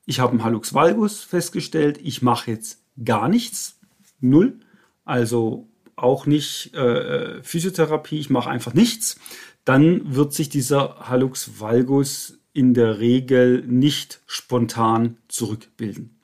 ich 0.05 0.21
habe 0.21 0.33
einen 0.33 0.45
Hallux 0.45 0.75
valgus 0.75 1.23
festgestellt, 1.23 1.99
ich 2.03 2.21
mache 2.21 2.51
jetzt 2.51 2.83
gar 3.03 3.31
nichts, 3.31 3.79
null, 4.21 4.61
also 5.07 5.68
auch 5.99 6.27
nicht 6.27 6.75
äh, 6.75 7.43
Physiotherapie, 7.43 8.19
ich 8.19 8.31
mache 8.31 8.51
einfach 8.51 8.75
nichts, 8.75 9.19
dann 9.65 10.15
wird 10.15 10.33
sich 10.33 10.49
dieser 10.49 11.09
Hallux 11.09 11.61
valgus 11.61 12.39
in 12.53 12.75
der 12.75 12.99
Regel 12.99 13.63
nicht 13.67 14.21
spontan 14.27 15.19
zurückbilden. 15.29 16.17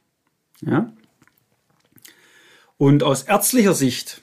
Ja? 0.61 0.93
Und 2.77 3.03
aus 3.03 3.23
ärztlicher 3.23 3.75
Sicht 3.75 4.23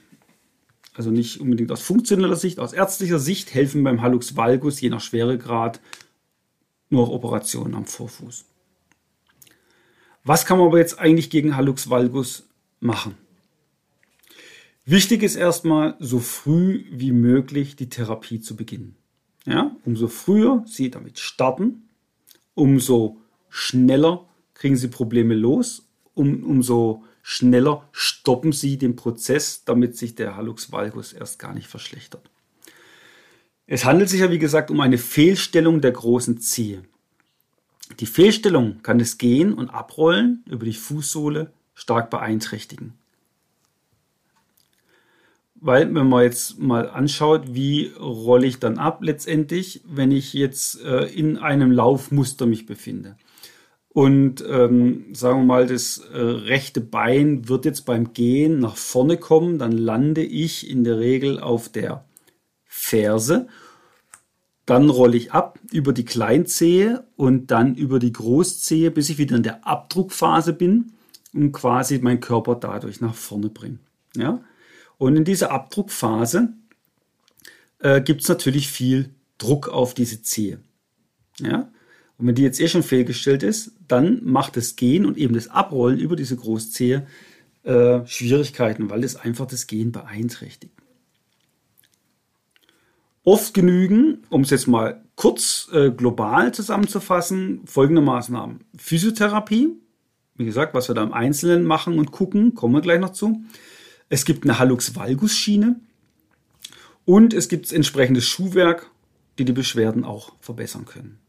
also 0.94 1.10
nicht 1.10 1.40
unbedingt 1.40 1.72
aus 1.72 1.82
funktioneller 1.82 2.36
Sicht, 2.36 2.60
aus 2.60 2.74
ärztlicher 2.74 3.20
Sicht 3.20 3.54
helfen 3.54 3.84
beim 3.84 4.02
Hallux 4.02 4.36
valgus 4.36 4.82
je 4.82 4.90
nach 4.90 5.02
Schweregrad 5.02 5.80
nur 6.90 7.12
Operationen 7.12 7.76
am 7.76 7.86
Vorfuß. 7.86 8.46
Was 10.24 10.46
kann 10.46 10.58
man 10.58 10.68
aber 10.68 10.78
jetzt 10.78 11.00
eigentlich 11.00 11.30
gegen 11.30 11.56
Hallux 11.56 11.90
valgus 11.90 12.44
machen? 12.80 13.16
Wichtig 14.86 15.22
ist 15.22 15.36
erstmal, 15.36 15.96
so 16.00 16.20
früh 16.20 16.86
wie 16.92 17.12
möglich 17.12 17.76
die 17.76 17.90
Therapie 17.90 18.40
zu 18.40 18.56
beginnen. 18.56 18.96
Ja, 19.46 19.76
umso 19.86 20.08
früher 20.08 20.64
Sie 20.68 20.90
damit 20.90 21.20
starten, 21.20 21.90
umso 22.56 23.18
schneller 23.50 24.26
kriegen 24.54 24.78
Sie 24.78 24.88
Probleme 24.88 25.36
los, 25.36 25.88
um, 26.14 26.44
umso 26.44 27.04
schneller 27.22 27.88
stoppen 27.92 28.52
Sie 28.52 28.78
den 28.78 28.96
Prozess, 28.96 29.64
damit 29.66 29.98
sich 29.98 30.16
der 30.16 30.36
Hallux 30.36 30.72
valgus 30.72 31.14
erst 31.14 31.38
gar 31.40 31.54
nicht 31.54 31.68
verschlechtert. 31.68 32.30
Es 33.68 33.86
handelt 33.86 34.10
sich 34.10 34.22
ja, 34.22 34.32
wie 34.32 34.40
gesagt, 34.40 34.72
um 34.72 34.80
eine 34.80 34.98
Fehlstellung 34.98 35.82
der 35.82 35.92
großen 35.92 36.40
Zehe. 36.42 36.84
Die 38.00 38.06
Fehlstellung 38.06 38.82
kann 38.82 39.00
das 39.00 39.18
Gehen 39.18 39.54
und 39.54 39.70
Abrollen 39.70 40.44
über 40.50 40.66
die 40.66 40.74
Fußsohle 40.74 41.54
stark 41.74 42.10
beeinträchtigen. 42.10 42.94
Weil, 45.64 45.94
wenn 45.94 46.10
man 46.10 46.24
jetzt 46.24 46.60
mal 46.60 46.90
anschaut, 46.90 47.54
wie 47.54 47.92
rolle 48.00 48.48
ich 48.48 48.60
dann 48.60 48.80
ab 48.80 49.04
letztendlich, 49.04 49.82
wenn 49.86 50.12
ich 50.12 50.34
jetzt 50.34 50.84
äh, 50.84 51.06
in 51.06 51.38
einem 51.38 51.72
Laufmuster 51.72 52.48
mich 52.48 52.66
befinde 52.66 53.16
und 53.94 54.44
ähm, 54.48 55.14
sagen 55.14 55.42
wir 55.42 55.46
mal, 55.46 55.68
das 55.68 55.98
äh, 55.98 56.18
rechte 56.18 56.80
Bein 56.80 57.50
wird 57.50 57.66
jetzt 57.66 57.86
beim 57.86 58.14
Gehen 58.14 58.60
nach 58.60 58.78
vorne 58.78 59.18
kommen, 59.18 59.60
dann 59.60 59.74
lande 59.74 60.24
ich 60.24 60.70
in 60.70 60.84
der 60.84 61.00
Regel 61.00 61.40
auf 61.40 61.68
der 61.68 62.06
Ferse. 62.64 63.48
Dann 64.66 64.90
rolle 64.90 65.18
ich 65.18 65.34
ab 65.34 65.60
über 65.72 65.92
die 65.92 66.06
Kleinzehe 66.06 67.04
und 67.18 67.52
dann 67.52 67.76
über 67.76 68.00
die 68.00 68.14
Großzehe, 68.14 68.92
bis 68.92 69.10
ich 69.10 69.18
wieder 69.18 69.36
in 69.36 69.44
der 69.44 69.68
Abdruckphase 69.68 70.54
bin 70.54 70.94
und 71.34 71.52
quasi 71.52 72.00
meinen 72.00 72.22
Körper 72.22 72.56
dadurch 72.56 73.02
nach 73.02 73.16
vorne 73.16 73.50
bringe. 73.50 73.80
Ja? 74.16 74.40
Und 75.02 75.16
in 75.16 75.24
dieser 75.24 75.50
Abdruckphase 75.50 76.54
äh, 77.80 78.02
gibt 78.02 78.22
es 78.22 78.30
natürlich 78.30 78.68
viel 78.68 79.10
Druck 79.40 79.68
auf 79.68 79.96
diese 79.96 80.22
Zehe. 80.22 80.60
Ja? 81.40 81.72
Und 82.20 82.28
wenn 82.28 82.36
die 82.36 82.44
jetzt 82.44 82.60
eh 82.60 82.68
schon 82.68 82.84
fehlgestellt 82.84 83.42
ist, 83.42 83.72
dann 83.88 84.24
macht 84.24 84.58
das 84.58 84.76
Gehen 84.76 85.08
und 85.08 85.18
eben 85.18 85.34
das 85.34 85.48
Abrollen 85.48 85.98
über 85.98 86.16
diese 86.16 86.36
Großzehe 86.36 87.08
äh, 87.64 88.06
Schwierigkeiten, 88.06 88.92
weil 88.92 89.04
es 89.04 89.16
einfach 89.16 89.48
das 89.48 89.66
Gehen 89.66 89.92
beeinträchtigt. 89.92 90.76
Oft 93.24 93.56
genügen, 93.56 94.20
um 94.30 94.42
es 94.42 94.52
jetzt 94.52 94.68
mal 94.68 95.04
kurz 95.16 95.68
äh, 95.74 95.90
global 95.90 96.54
zusammenzufassen, 96.54 97.62
folgende 97.66 98.04
Maßnahmen. 98.04 98.60
Physiotherapie, 98.78 99.70
wie 100.36 100.46
gesagt, 100.46 100.76
was 100.76 100.90
wir 100.90 100.94
da 100.94 101.02
im 101.02 101.12
Einzelnen 101.12 101.64
machen 101.64 101.98
und 101.98 102.12
gucken, 102.12 102.54
kommen 102.54 102.76
wir 102.76 102.82
gleich 102.82 103.00
noch 103.00 103.14
zu. 103.14 103.44
Es 104.12 104.26
gibt 104.26 104.44
eine 104.44 104.60
Hallux-Valgus-Schiene 104.60 105.80
und 107.06 107.34
es 107.34 107.48
gibt 107.48 107.72
entsprechendes 107.72 108.26
Schuhwerk, 108.26 108.92
die 109.40 109.46
die 109.46 109.54
Beschwerden 109.54 110.04
auch 110.04 110.34
verbessern 110.42 110.84
können. 110.84 111.20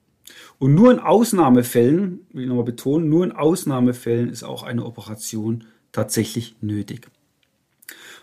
Und 0.59 0.75
nur 0.75 0.91
in 0.91 0.99
Ausnahmefällen, 0.99 2.27
will 2.33 2.43
ich 2.43 2.49
nochmal 2.49 2.65
betonen, 2.65 3.09
nur 3.09 3.23
in 3.23 3.31
Ausnahmefällen 3.31 4.31
ist 4.31 4.43
auch 4.43 4.65
eine 4.65 4.85
Operation 4.85 5.63
tatsächlich 5.93 6.57
nötig. 6.61 7.07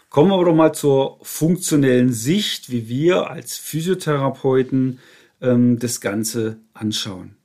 Kommen 0.10 0.30
wir 0.30 0.36
aber 0.36 0.44
doch 0.44 0.56
mal 0.56 0.74
zur 0.74 1.20
funktionellen 1.22 2.12
Sicht, 2.12 2.70
wie 2.70 2.90
wir 2.90 3.30
als 3.30 3.56
Physiotherapeuten 3.58 5.00
ähm, 5.40 5.80
das 5.80 6.02
Ganze 6.02 6.58
anschauen. 6.74 7.38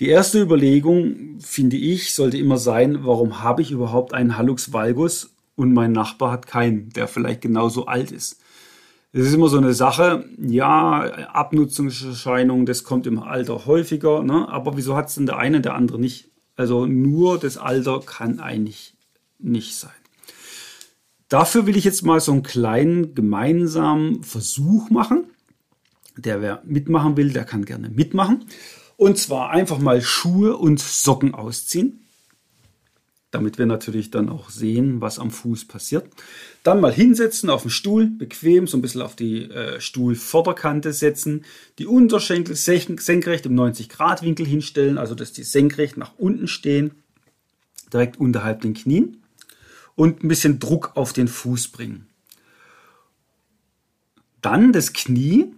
Die 0.00 0.08
erste 0.08 0.40
Überlegung, 0.40 1.38
finde 1.38 1.76
ich, 1.76 2.12
sollte 2.12 2.38
immer 2.38 2.58
sein, 2.58 3.04
warum 3.04 3.40
habe 3.40 3.62
ich 3.62 3.70
überhaupt 3.70 4.14
einen 4.14 4.36
Hallux 4.36 4.72
valgus 4.72 5.30
und 5.58 5.72
mein 5.72 5.90
Nachbar 5.90 6.30
hat 6.30 6.46
keinen, 6.46 6.90
der 6.90 7.08
vielleicht 7.08 7.40
genauso 7.40 7.86
alt 7.86 8.12
ist. 8.12 8.40
Es 9.12 9.26
ist 9.26 9.34
immer 9.34 9.48
so 9.48 9.58
eine 9.58 9.74
Sache, 9.74 10.24
ja, 10.40 11.00
Abnutzungserscheinungen, 11.32 12.64
das 12.64 12.84
kommt 12.84 13.08
im 13.08 13.18
Alter 13.18 13.66
häufiger, 13.66 14.22
ne? 14.22 14.48
aber 14.48 14.76
wieso 14.76 14.94
hat 14.94 15.08
es 15.08 15.16
denn 15.16 15.26
der 15.26 15.38
eine, 15.38 15.60
der 15.60 15.74
andere 15.74 15.98
nicht? 15.98 16.30
Also 16.54 16.86
nur 16.86 17.40
das 17.40 17.56
Alter 17.56 18.00
kann 18.06 18.38
eigentlich 18.38 18.94
nicht 19.40 19.74
sein. 19.74 19.90
Dafür 21.28 21.66
will 21.66 21.76
ich 21.76 21.84
jetzt 21.84 22.04
mal 22.04 22.20
so 22.20 22.30
einen 22.30 22.44
kleinen 22.44 23.16
gemeinsamen 23.16 24.22
Versuch 24.22 24.90
machen. 24.90 25.24
Der, 26.16 26.40
wer 26.40 26.62
mitmachen 26.64 27.16
will, 27.16 27.32
der 27.32 27.44
kann 27.44 27.64
gerne 27.64 27.88
mitmachen. 27.88 28.44
Und 28.96 29.18
zwar 29.18 29.50
einfach 29.50 29.78
mal 29.78 30.02
Schuhe 30.02 30.56
und 30.56 30.78
Socken 30.78 31.34
ausziehen 31.34 32.04
damit 33.30 33.58
wir 33.58 33.66
natürlich 33.66 34.10
dann 34.10 34.28
auch 34.28 34.48
sehen, 34.48 35.00
was 35.00 35.18
am 35.18 35.30
Fuß 35.30 35.66
passiert. 35.66 36.06
Dann 36.62 36.80
mal 36.80 36.92
hinsetzen 36.92 37.50
auf 37.50 37.62
den 37.62 37.70
Stuhl, 37.70 38.06
bequem, 38.06 38.66
so 38.66 38.78
ein 38.78 38.82
bisschen 38.82 39.02
auf 39.02 39.16
die 39.16 39.50
äh, 39.50 39.80
Stuhlvorderkante 39.80 40.92
setzen, 40.92 41.44
die 41.78 41.86
Unterschenkel 41.86 42.56
senkrecht 42.56 43.46
im 43.46 43.54
90-Grad-Winkel 43.54 44.46
hinstellen, 44.46 44.96
also 44.96 45.14
dass 45.14 45.32
die 45.32 45.44
senkrecht 45.44 45.96
nach 45.96 46.12
unten 46.16 46.48
stehen, 46.48 46.92
direkt 47.92 48.18
unterhalb 48.18 48.62
den 48.62 48.74
Knien 48.74 49.22
und 49.94 50.22
ein 50.22 50.28
bisschen 50.28 50.58
Druck 50.58 50.92
auf 50.94 51.12
den 51.12 51.28
Fuß 51.28 51.68
bringen. 51.68 52.06
Dann 54.40 54.72
das 54.72 54.92
Knie 54.92 55.52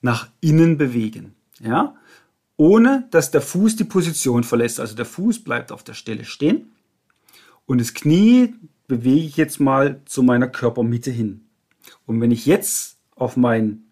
nach 0.00 0.28
innen 0.40 0.78
bewegen. 0.78 1.34
Ja? 1.60 1.94
ohne 2.58 3.06
dass 3.12 3.30
der 3.30 3.40
Fuß 3.40 3.76
die 3.76 3.84
Position 3.84 4.42
verlässt. 4.42 4.80
Also 4.80 4.96
der 4.96 5.04
Fuß 5.06 5.44
bleibt 5.44 5.70
auf 5.70 5.84
der 5.84 5.94
Stelle 5.94 6.24
stehen 6.24 6.72
und 7.68 7.82
das 7.82 7.92
Knie 7.92 8.54
bewege 8.86 9.26
ich 9.26 9.36
jetzt 9.36 9.60
mal 9.60 10.00
zu 10.06 10.22
meiner 10.22 10.48
Körpermitte 10.48 11.10
hin. 11.10 11.44
Und 12.06 12.18
wenn 12.22 12.30
ich 12.30 12.46
jetzt 12.46 12.96
auf 13.14 13.36
meinen 13.36 13.90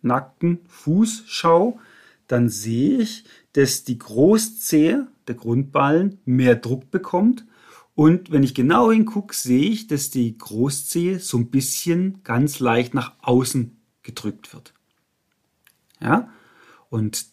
nackten 0.00 0.60
Fuß 0.66 1.24
schaue, 1.26 1.78
dann 2.26 2.48
sehe 2.48 3.00
ich, 3.00 3.24
dass 3.52 3.84
die 3.84 3.98
Großzehe, 3.98 5.08
der 5.26 5.34
Grundballen, 5.34 6.18
mehr 6.24 6.56
Druck 6.56 6.90
bekommt. 6.90 7.44
Und 7.94 8.30
wenn 8.30 8.42
ich 8.42 8.54
genau 8.54 8.90
hingucke, 8.90 9.34
sehe 9.34 9.68
ich, 9.68 9.88
dass 9.88 10.08
die 10.08 10.38
Großzehe 10.38 11.20
so 11.20 11.36
ein 11.36 11.50
bisschen 11.50 12.22
ganz 12.24 12.60
leicht 12.60 12.94
nach 12.94 13.12
außen 13.20 13.76
gedrückt 14.02 14.54
wird. 14.54 14.72
Ja? 16.00 16.30
Und 16.88 17.26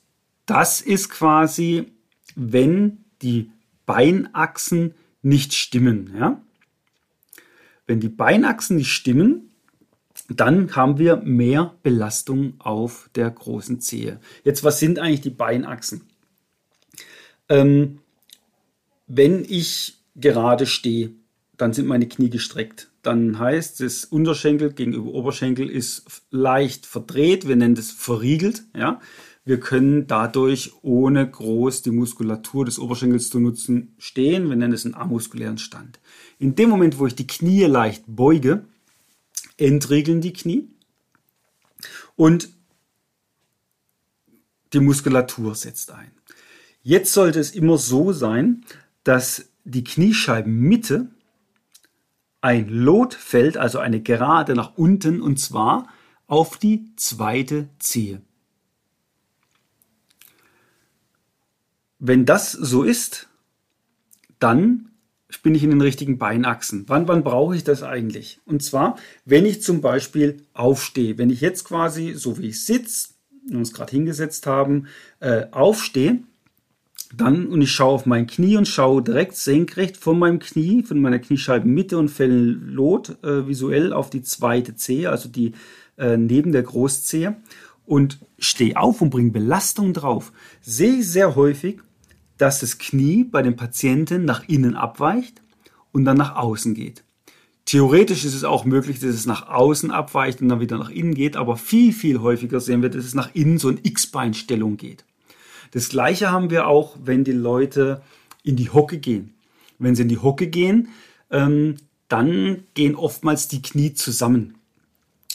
das 0.46 0.82
ist 0.82 1.10
quasi, 1.10 1.94
wenn 2.36 3.06
die 3.22 3.50
Beinachsen 3.86 4.94
nicht 5.26 5.54
stimmen. 5.54 6.14
Ja? 6.18 6.42
Wenn 7.88 8.00
die 8.00 8.10
Beinachsen 8.10 8.78
nicht 8.78 8.92
stimmen, 8.92 9.52
dann 10.30 10.76
haben 10.76 10.98
wir 10.98 11.18
mehr 11.18 11.76
Belastung 11.84 12.54
auf 12.60 13.10
der 13.16 13.30
großen 13.30 13.82
Zehe. 13.82 14.20
Jetzt, 14.44 14.64
was 14.64 14.80
sind 14.80 15.00
eigentlich 15.00 15.22
die 15.22 15.32
Beinachsen? 15.32 16.02
Ähm, 17.50 18.00
wenn 19.08 19.44
ich 19.44 19.98
gerade 20.16 20.66
stehe, 20.66 21.12
dann 21.58 21.74
sind 21.74 21.88
meine 21.88 22.08
Knie 22.08 22.30
gestreckt. 22.30 22.90
Dann 23.02 23.40
heißt 23.40 23.82
das 23.82 24.06
Unterschenkel 24.06 24.74
gegenüber 24.74 25.12
Oberschenkel 25.12 25.70
ist 25.70 26.24
leicht 26.32 26.86
verdreht. 26.86 27.48
Wir 27.48 27.56
nennen 27.56 27.76
das 27.76 27.92
verriegelt. 27.92 28.64
Ja? 28.76 29.02
Wir 29.46 29.60
können 29.60 30.08
dadurch 30.08 30.74
ohne 30.82 31.30
groß 31.30 31.84
die 31.84 31.92
Muskulatur 31.92 32.66
des 32.66 32.80
Oberschenkels 32.80 33.30
zu 33.30 33.40
nutzen 33.40 33.94
stehen. 34.00 34.50
Wir 34.50 34.56
nennen 34.56 34.74
es 34.74 34.86
einen 34.86 34.96
amuskulären 34.96 35.60
Stand. 35.60 36.00
In 36.40 36.56
dem 36.56 36.70
Moment, 36.70 36.98
wo 36.98 37.06
ich 37.06 37.14
die 37.14 37.28
Knie 37.28 37.66
leicht 37.66 38.04
beuge, 38.08 38.66
entriegeln 39.58 40.20
die 40.20 40.34
Knie 40.34 40.68
und 42.16 42.50
die 44.74 44.80
Muskulatur 44.80 45.54
setzt 45.54 45.92
ein. 45.92 46.12
Jetzt 46.82 47.14
sollte 47.14 47.40
es 47.40 47.52
immer 47.52 47.78
so 47.78 48.14
sein, 48.14 48.66
dass 49.04 49.50
die 49.64 49.84
Kniescheibenmitte 49.84 51.10
ein 52.42 52.70
Lot 52.70 53.14
fällt, 53.14 53.58
also 53.58 53.80
eine 53.80 54.02
Gerade 54.02 54.56
nach 54.56 54.76
unten, 54.76 55.22
und 55.22 55.40
zwar 55.40 55.88
auf 56.28 56.58
die 56.58 56.96
zweite 56.96 57.70
Zehe. 57.80 58.22
Wenn 62.00 62.26
das 62.26 62.52
so 62.52 62.84
ist, 62.84 63.30
dann 64.40 64.90
bin 65.44 65.56
ich 65.56 65.64
in 65.64 65.70
den 65.70 65.82
richtigen 65.82 66.18
Beinachsen. 66.18 66.86
Wann, 66.88 67.08
wann 67.08 67.24
brauche 67.24 67.56
ich 67.56 67.64
das 67.64 67.84
eigentlich? 67.84 68.40
Und 68.46 68.64
zwar, 68.64 68.98
wenn 69.26 69.46
ich 69.46 69.62
zum 69.62 69.82
Beispiel 69.82 70.38
aufstehe, 70.54 71.18
wenn 71.18 71.30
ich 71.30 71.42
jetzt 71.42 71.66
quasi, 71.66 72.14
so 72.14 72.38
wie 72.38 72.48
ich 72.48 72.66
sitze, 72.66 73.10
uns 73.52 73.74
gerade 73.74 73.92
hingesetzt 73.92 74.48
haben, 74.48 74.88
äh, 75.20 75.46
aufstehe, 75.52 76.20
dann 77.16 77.48
und 77.48 77.62
ich 77.62 77.72
schaue 77.72 77.94
auf 77.94 78.06
mein 78.06 78.28
Knie 78.28 78.58
und 78.58 78.68
schaue 78.68 79.02
direkt 79.02 79.36
senkrecht 79.36 79.98
von 79.98 80.18
meinem 80.18 80.40
Knie, 80.40 80.84
von 80.84 81.00
meiner 81.00 81.20
Kniescheibenmitte 81.20 81.98
und 81.98 82.10
fälle 82.10 82.36
Lot 82.36 83.24
äh, 83.24 83.48
visuell 83.48 83.94
auf 83.94 84.10
die 84.10 84.24
zweite 84.24 84.76
Zehe, 84.76 85.10
also 85.10 85.30
die 85.30 85.54
äh, 85.98 86.18
neben 86.18 86.52
der 86.52 86.64
Großzehe 86.64 87.38
und 87.86 88.20
stehe 88.40 88.78
auf 88.78 89.02
und 89.02 89.10
bringe 89.10 89.32
Belastung 89.32 89.94
drauf, 89.94 90.32
sehe 90.62 91.00
ich 91.00 91.10
sehr 91.10 91.36
häufig, 91.36 91.80
dass 92.38 92.60
das 92.60 92.78
Knie 92.78 93.24
bei 93.24 93.42
dem 93.42 93.56
Patienten 93.56 94.26
nach 94.26 94.48
innen 94.48 94.76
abweicht 94.76 95.42
und 95.92 96.06
dann 96.06 96.18
nach 96.18 96.36
außen 96.36 96.74
geht. 96.74 97.04
Theoretisch 97.66 98.26
ist 98.26 98.36
es 98.36 98.44
auch 98.44 98.66
möglich, 98.66 99.00
dass 99.00 99.10
es 99.10 99.26
nach 99.26 99.48
außen 99.48 99.90
abweicht 99.90 100.42
und 100.42 100.50
dann 100.50 100.60
wieder 100.60 100.78
nach 100.78 100.90
innen 100.90 101.16
geht, 101.16 101.36
aber 101.36 101.58
viel, 101.58 101.94
viel 101.94 102.20
häufiger 102.20 102.60
sehen 102.60 102.82
wir, 102.82 102.90
dass 102.90 103.06
es 103.06 103.16
nach 103.16 103.34
innen 103.34 103.58
so 103.58 103.70
in 103.70 103.80
X-Beinstellung 103.82 104.78
geht. 104.78 105.04
Das 105.72 105.90
gleiche 105.90 106.32
haben 106.32 106.52
wir 106.52 106.68
auch, 106.68 106.96
wenn 107.04 107.24
die 107.24 107.32
Leute 107.32 108.02
in 108.44 108.56
die 108.56 108.70
Hocke 108.70 109.00
gehen. 109.00 109.34
Wenn 109.80 109.96
sie 109.96 110.04
in 110.04 110.10
die 110.10 110.20
Hocke 110.20 110.48
gehen, 110.48 110.90
ähm, 111.32 111.78
dann 112.08 112.64
gehen 112.76 112.96
oftmals 112.96 113.48
die 113.48 113.64
Knie 113.64 113.94
zusammen. 113.94 114.56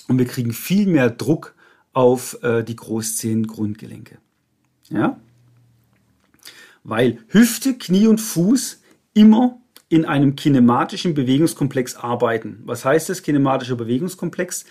Und 0.06 0.18
wir 0.18 0.26
kriegen 0.26 0.52
viel 0.52 0.86
mehr 0.86 1.10
Druck 1.10 1.54
auf 1.92 2.42
äh, 2.42 2.62
die 2.62 2.76
Großzehengrundgelenke. 2.76 4.18
Ja? 4.88 5.20
weil 6.84 7.18
Hüfte, 7.28 7.74
Knie 7.74 8.06
und 8.06 8.20
Fuß 8.20 8.80
immer 9.14 9.60
in 9.88 10.04
einem 10.04 10.36
kinematischen 10.36 11.14
Bewegungskomplex 11.14 11.96
arbeiten. 11.96 12.60
Was 12.64 12.84
heißt 12.84 13.08
das, 13.08 13.22
kinematischer 13.22 13.76
Bewegungskomplex? 13.76 14.64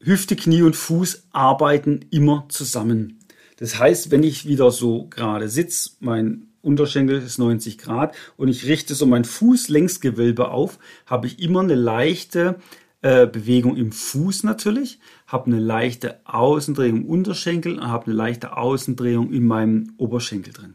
Hüfte, 0.00 0.36
Knie 0.36 0.62
und 0.62 0.76
Fuß 0.76 1.28
arbeiten 1.32 2.04
immer 2.10 2.46
zusammen. 2.48 3.20
Das 3.58 3.78
heißt, 3.78 4.10
wenn 4.10 4.22
ich 4.22 4.46
wieder 4.46 4.70
so 4.70 5.06
gerade 5.08 5.48
sitze, 5.48 5.90
mein 6.00 6.48
Unterschenkel 6.60 7.22
ist 7.22 7.38
90 7.38 7.78
Grad 7.78 8.14
und 8.36 8.48
ich 8.48 8.66
richte 8.66 8.94
so 8.94 9.06
mein 9.06 9.24
Fußlängsgewölbe 9.24 10.50
auf, 10.50 10.78
habe 11.06 11.28
ich 11.28 11.38
immer 11.38 11.60
eine 11.60 11.76
leichte 11.76 12.56
äh, 13.02 13.26
Bewegung 13.26 13.76
im 13.76 13.92
Fuß 13.92 14.42
natürlich, 14.42 14.98
habe 15.26 15.46
eine 15.46 15.60
leichte 15.60 16.20
Außendrehung 16.24 17.02
im 17.02 17.06
Unterschenkel 17.06 17.78
und 17.78 17.88
habe 17.88 18.06
eine 18.06 18.14
leichte 18.14 18.56
Außendrehung 18.56 19.32
in 19.32 19.46
meinem 19.46 19.92
Oberschenkel 19.98 20.52
drin. 20.52 20.74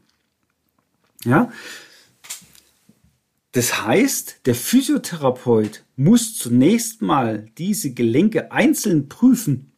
Ja? 1.24 1.52
Das 3.54 3.84
heißt, 3.84 4.46
der 4.46 4.56
Physiotherapeut 4.56 5.84
muss 5.98 6.38
zunächst 6.38 7.02
mal 7.02 7.48
diese 7.58 7.94
Gelenke 7.94 8.52
einzeln 8.52 9.10
prüfen. 9.10 9.72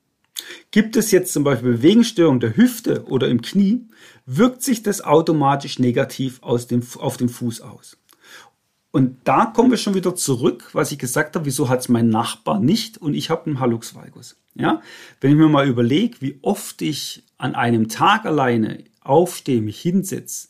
Gibt 0.72 0.96
es 0.96 1.12
jetzt 1.12 1.34
zum 1.34 1.44
Beispiel 1.44 1.74
Bewegungsstörung 1.74 2.40
der 2.40 2.56
Hüfte 2.56 3.06
oder 3.06 3.30
im 3.30 3.42
Knie, 3.42 3.88
wirkt 4.26 4.62
sich 4.62 4.84
das 4.84 5.02
automatisch 5.02 5.80
negativ 5.80 6.42
aus 6.44 6.68
dem, 6.68 6.84
auf 6.98 7.18
den 7.18 7.30
Fuß 7.30 7.62
aus. 7.62 7.98
Und 8.96 9.18
da 9.24 9.48
kommen 9.48 9.72
wir 9.72 9.80
schon 9.80 9.96
wieder 9.96 10.14
zurück, 10.14 10.70
was 10.74 10.92
ich 10.92 11.00
gesagt 11.00 11.36
habe, 11.36 11.48
wieso 11.48 11.68
hat 11.68 11.80
es 11.80 11.90
mein 11.90 12.10
Nachbar 12.10 12.60
nicht 12.60 13.00
und 13.00 13.16
ich 13.16 13.32
habe 13.32 13.48
einen 13.48 13.60
Hallux 13.60 13.96
valgus. 13.96 14.38
Ja? 14.54 14.84
Wenn 15.20 15.32
ich 15.32 15.38
mir 15.38 15.50
mal 15.50 15.68
überlege, 15.68 16.18
wie 16.20 16.38
oft 16.44 16.80
ich 16.84 17.24
an 17.40 17.56
einem 17.56 17.88
Tag 17.88 18.26
alleine 18.26 18.84
aufstehe, 19.02 19.64
mich 19.64 19.82
hinsetze, 19.82 20.48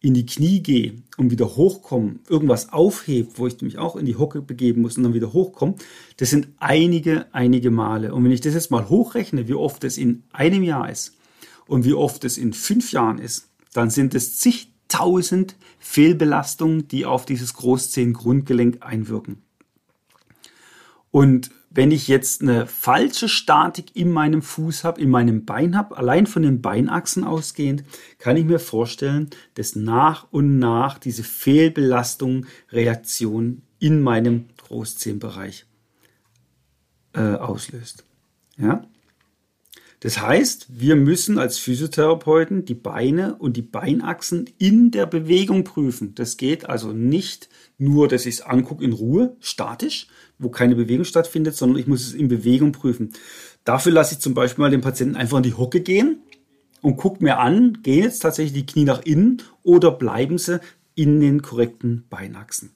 in 0.00 0.12
die 0.12 0.26
Knie 0.26 0.60
gehe 0.60 0.96
und 1.18 1.30
wieder 1.30 1.54
hochkomme, 1.54 2.16
irgendwas 2.28 2.72
aufhebt, 2.72 3.38
wo 3.38 3.46
ich 3.46 3.62
mich 3.62 3.78
auch 3.78 3.94
in 3.94 4.06
die 4.06 4.16
Hocke 4.16 4.42
begeben 4.42 4.82
muss 4.82 4.96
und 4.96 5.04
dann 5.04 5.14
wieder 5.14 5.32
hochkomme, 5.32 5.76
das 6.16 6.30
sind 6.30 6.48
einige, 6.58 7.32
einige 7.32 7.70
Male. 7.70 8.12
Und 8.12 8.24
wenn 8.24 8.32
ich 8.32 8.40
das 8.40 8.54
jetzt 8.54 8.72
mal 8.72 8.88
hochrechne, 8.88 9.46
wie 9.46 9.54
oft 9.54 9.84
es 9.84 9.98
in 9.98 10.24
einem 10.32 10.64
Jahr 10.64 10.90
ist 10.90 11.16
und 11.68 11.84
wie 11.84 11.94
oft 11.94 12.24
es 12.24 12.38
in 12.38 12.54
fünf 12.54 12.90
Jahren 12.90 13.18
ist, 13.18 13.50
dann 13.72 13.88
sind 13.88 14.16
es 14.16 14.40
zigtausend 14.94 15.56
Fehlbelastungen, 15.78 16.88
die 16.88 17.04
auf 17.04 17.26
dieses 17.26 17.54
Großzehengrundgelenk 17.54 18.78
einwirken. 18.80 19.42
Und 21.10 21.50
wenn 21.70 21.90
ich 21.90 22.06
jetzt 22.06 22.42
eine 22.42 22.66
falsche 22.66 23.28
Statik 23.28 23.96
in 23.96 24.10
meinem 24.10 24.42
Fuß 24.42 24.84
habe, 24.84 25.00
in 25.00 25.10
meinem 25.10 25.44
Bein 25.44 25.76
habe, 25.76 25.96
allein 25.96 26.26
von 26.26 26.42
den 26.42 26.62
Beinachsen 26.62 27.24
ausgehend, 27.24 27.84
kann 28.18 28.36
ich 28.36 28.44
mir 28.44 28.60
vorstellen, 28.60 29.30
dass 29.54 29.74
nach 29.74 30.26
und 30.30 30.58
nach 30.58 30.98
diese 30.98 31.24
Fehlbelastung 31.24 32.46
Reaktion 32.70 33.62
in 33.80 34.00
meinem 34.00 34.46
Großzehenbereich 34.56 35.66
äh, 37.14 37.34
auslöst. 37.34 38.04
Ja? 38.56 38.84
Das 40.04 40.20
heißt, 40.20 40.66
wir 40.68 40.96
müssen 40.96 41.38
als 41.38 41.56
Physiotherapeuten 41.56 42.66
die 42.66 42.74
Beine 42.74 43.36
und 43.36 43.56
die 43.56 43.62
Beinachsen 43.62 44.50
in 44.58 44.90
der 44.90 45.06
Bewegung 45.06 45.64
prüfen. 45.64 46.14
Das 46.14 46.36
geht 46.36 46.68
also 46.68 46.92
nicht 46.92 47.48
nur, 47.78 48.06
dass 48.06 48.26
ich 48.26 48.34
es 48.34 48.40
angucke 48.42 48.84
in 48.84 48.92
Ruhe, 48.92 49.34
statisch, 49.40 50.08
wo 50.38 50.50
keine 50.50 50.74
Bewegung 50.74 51.06
stattfindet, 51.06 51.56
sondern 51.56 51.78
ich 51.78 51.86
muss 51.86 52.06
es 52.06 52.12
in 52.12 52.28
Bewegung 52.28 52.72
prüfen. 52.72 53.14
Dafür 53.64 53.92
lasse 53.92 54.16
ich 54.16 54.20
zum 54.20 54.34
Beispiel 54.34 54.60
mal 54.60 54.70
den 54.70 54.82
Patienten 54.82 55.16
einfach 55.16 55.38
in 55.38 55.42
die 55.42 55.54
Hocke 55.54 55.80
gehen 55.80 56.18
und 56.82 56.98
gucke 56.98 57.24
mir 57.24 57.38
an, 57.38 57.78
gehen 57.82 58.04
jetzt 58.04 58.18
tatsächlich 58.18 58.52
die 58.52 58.66
Knie 58.66 58.84
nach 58.84 59.06
innen 59.06 59.40
oder 59.62 59.90
bleiben 59.90 60.36
sie 60.36 60.60
in 60.94 61.18
den 61.18 61.40
korrekten 61.40 62.04
Beinachsen. 62.10 62.72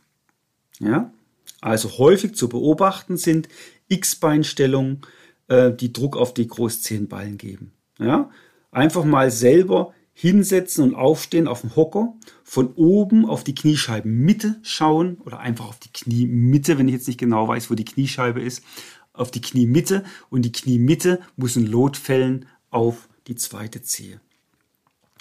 Ja? 0.79 1.13
Also 1.61 1.99
häufig 1.99 2.35
zu 2.37 2.49
beobachten 2.49 3.19
sind 3.19 3.51
X-Beinstellungen, 3.89 5.03
äh, 5.49 5.73
die 5.73 5.93
Druck 5.93 6.17
auf 6.17 6.35
die 6.35 6.47
Großzehenballen 6.47 7.39
geben. 7.39 7.73
Ja? 7.99 8.31
Einfach 8.71 9.05
mal 9.05 9.31
selber 9.31 9.95
hinsetzen 10.15 10.83
und 10.83 10.95
aufstehen 10.95 11.47
auf 11.47 11.61
dem 11.61 11.77
Hocker, 11.77 12.15
von 12.43 12.73
oben 12.75 13.25
auf 13.25 13.45
die 13.45 13.55
Kniescheibenmitte 13.55 14.59
schauen 14.63 15.19
oder 15.25 15.39
einfach 15.39 15.69
auf 15.69 15.79
die 15.79 15.93
Kniemitte, 15.93 16.77
wenn 16.77 16.89
ich 16.89 16.95
jetzt 16.95 17.07
nicht 17.07 17.21
genau 17.21 17.47
weiß, 17.47 17.71
wo 17.71 17.75
die 17.75 17.85
Kniescheibe 17.85 18.41
ist, 18.41 18.65
auf 19.13 19.31
die 19.31 19.41
Kniemitte 19.41 20.05
und 20.29 20.43
die 20.43 20.53
Kniemitte 20.53 21.21
muss 21.37 21.57
ein 21.57 21.67
Lot 21.67 21.97
fällen 21.97 22.47
auf 22.71 23.09
die 23.27 23.37
zweite 23.37 23.83
Zehe. 23.83 24.21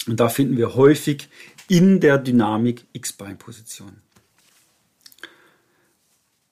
Und 0.07 0.19
da 0.19 0.29
finden 0.29 0.57
wir 0.57 0.75
häufig 0.75 1.29
in 1.67 1.99
der 1.99 2.17
Dynamik 2.17 2.85
X-Bein-Position. 2.93 4.01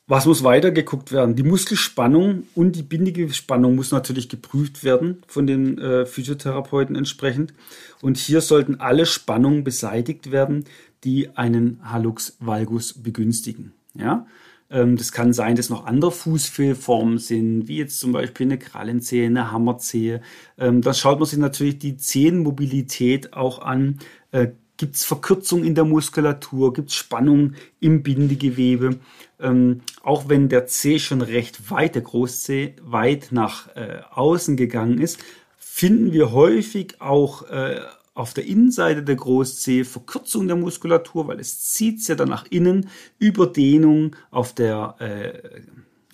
Was 0.08 0.28
muss 0.28 0.44
weiter 0.44 0.70
geguckt 0.70 1.12
werden? 1.12 1.36
Die 1.36 1.42
Muskelspannung 1.42 2.44
und 2.54 2.76
die 2.76 2.84
Bindegewebsspannung 2.84 3.76
muss 3.76 3.92
natürlich 3.92 4.30
geprüft 4.30 4.84
werden 4.84 5.24
von 5.26 5.48
den 5.48 5.80
äh, 5.80 6.06
Physiotherapeuten 6.06 6.96
entsprechend. 6.96 7.56
Und 8.04 8.18
hier 8.18 8.42
sollten 8.42 8.80
alle 8.80 9.08
Spannungen 9.08 9.64
beseitigt 9.64 10.32
werden, 10.32 10.66
die 11.04 11.36
einen 11.36 11.80
Hallux 11.84 12.38
valgus 12.40 12.94
begünstigen. 12.94 13.74
Ja? 13.96 14.28
Ähm, 14.70 14.96
das 14.96 15.12
kann 15.12 15.34
sein, 15.34 15.56
dass 15.56 15.72
noch 15.72 15.88
andere 15.88 16.12
Fußfehlformen 16.12 17.18
sind, 17.18 17.68
wie 17.68 17.78
jetzt 17.78 18.00
zum 18.00 18.12
Beispiel 18.12 18.46
eine 18.46 18.60
Krallenzehe, 18.60 19.26
eine 19.26 19.52
Hammerzehe. 19.52 20.22
Ähm, 20.60 20.82
da 20.82 20.94
schaut 20.94 21.18
man 21.18 21.28
sich 21.28 21.40
natürlich 21.40 21.80
die 21.80 21.98
Zehenmobilität 21.98 23.34
auch 23.34 23.58
an. 23.58 23.98
Äh, 24.32 24.50
Gibt 24.78 24.98
es 24.98 25.06
Verkürzung 25.06 25.64
in 25.64 25.74
der 25.74 25.86
Muskulatur? 25.86 26.74
Gibt 26.74 26.90
es 26.90 26.96
Spannung 26.96 27.54
im 27.80 28.04
Bindegewebe? 28.04 29.00
Ähm, 29.40 29.82
auch 30.02 30.30
wenn 30.30 30.50
der 30.50 30.66
Zeh 30.68 31.00
schon 31.00 31.22
recht 31.22 31.70
weit, 31.70 31.96
der 31.96 32.04
Großzeh, 32.04 32.76
weit 32.82 33.30
nach 33.32 33.76
äh, 33.76 34.00
außen 34.12 34.56
gegangen 34.56 35.00
ist, 35.00 35.20
finden 35.58 36.14
wir 36.14 36.32
häufig 36.32 37.02
auch 37.02 37.50
äh, 37.50 37.82
auf 38.14 38.34
der 38.34 38.46
Innenseite 38.46 39.04
der 39.04 39.18
Großzehe 39.18 39.84
Verkürzung 39.84 40.48
der 40.48 40.56
Muskulatur, 40.56 41.28
weil 41.28 41.40
es 41.40 41.74
zieht 41.74 42.08
ja 42.08 42.16
dann 42.16 42.30
nach 42.30 42.46
innen, 42.50 42.90
Überdehnung 43.20 44.16
auf 44.32 44.54
der, 44.54 44.96
äh, 45.00 45.62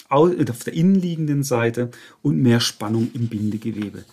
auf 0.10 0.64
der 0.64 0.74
innenliegenden 0.74 1.44
Seite 1.44 1.92
und 2.24 2.38
mehr 2.38 2.60
Spannung 2.60 3.12
im 3.14 3.28
Bindegewebe. 3.28 4.04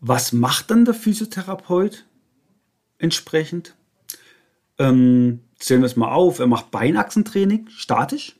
Was 0.00 0.32
macht 0.32 0.70
dann 0.70 0.84
der 0.84 0.92
Physiotherapeut 0.92 2.04
entsprechend? 2.98 3.74
Ähm, 4.78 5.40
zählen 5.58 5.82
wir 5.82 5.86
es 5.86 5.96
mal 5.96 6.12
auf. 6.12 6.38
Er 6.38 6.46
macht 6.46 6.70
Beinachsentraining 6.70 7.68
statisch. 7.68 8.36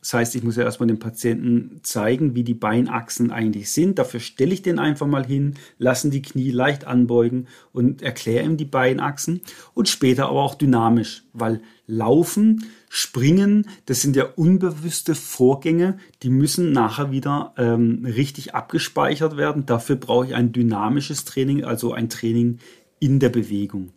Das 0.00 0.14
heißt, 0.14 0.36
ich 0.36 0.44
muss 0.44 0.56
ja 0.56 0.62
erstmal 0.62 0.86
dem 0.86 1.00
Patienten 1.00 1.80
zeigen, 1.82 2.34
wie 2.36 2.44
die 2.44 2.54
Beinachsen 2.54 3.32
eigentlich 3.32 3.72
sind. 3.72 3.98
Dafür 3.98 4.20
stelle 4.20 4.54
ich 4.54 4.62
den 4.62 4.78
einfach 4.78 5.08
mal 5.08 5.26
hin, 5.26 5.56
lassen 5.76 6.12
die 6.12 6.22
Knie 6.22 6.50
leicht 6.50 6.86
anbeugen 6.86 7.48
und 7.72 8.00
erkläre 8.00 8.44
ihm 8.44 8.56
die 8.56 8.64
Beinachsen 8.64 9.40
und 9.74 9.88
später 9.88 10.28
aber 10.28 10.42
auch 10.42 10.54
dynamisch, 10.54 11.24
weil 11.32 11.60
Laufen, 11.86 12.64
Springen, 12.88 13.68
das 13.86 14.00
sind 14.00 14.14
ja 14.14 14.24
unbewusste 14.36 15.14
Vorgänge, 15.14 15.98
die 16.22 16.30
müssen 16.30 16.70
nachher 16.72 17.10
wieder 17.10 17.52
ähm, 17.58 18.04
richtig 18.06 18.54
abgespeichert 18.54 19.36
werden. 19.36 19.66
Dafür 19.66 19.96
brauche 19.96 20.26
ich 20.26 20.34
ein 20.34 20.52
dynamisches 20.52 21.24
Training, 21.24 21.64
also 21.64 21.92
ein 21.92 22.08
Training 22.08 22.60
in 23.00 23.18
der 23.18 23.30
Bewegung 23.30 23.92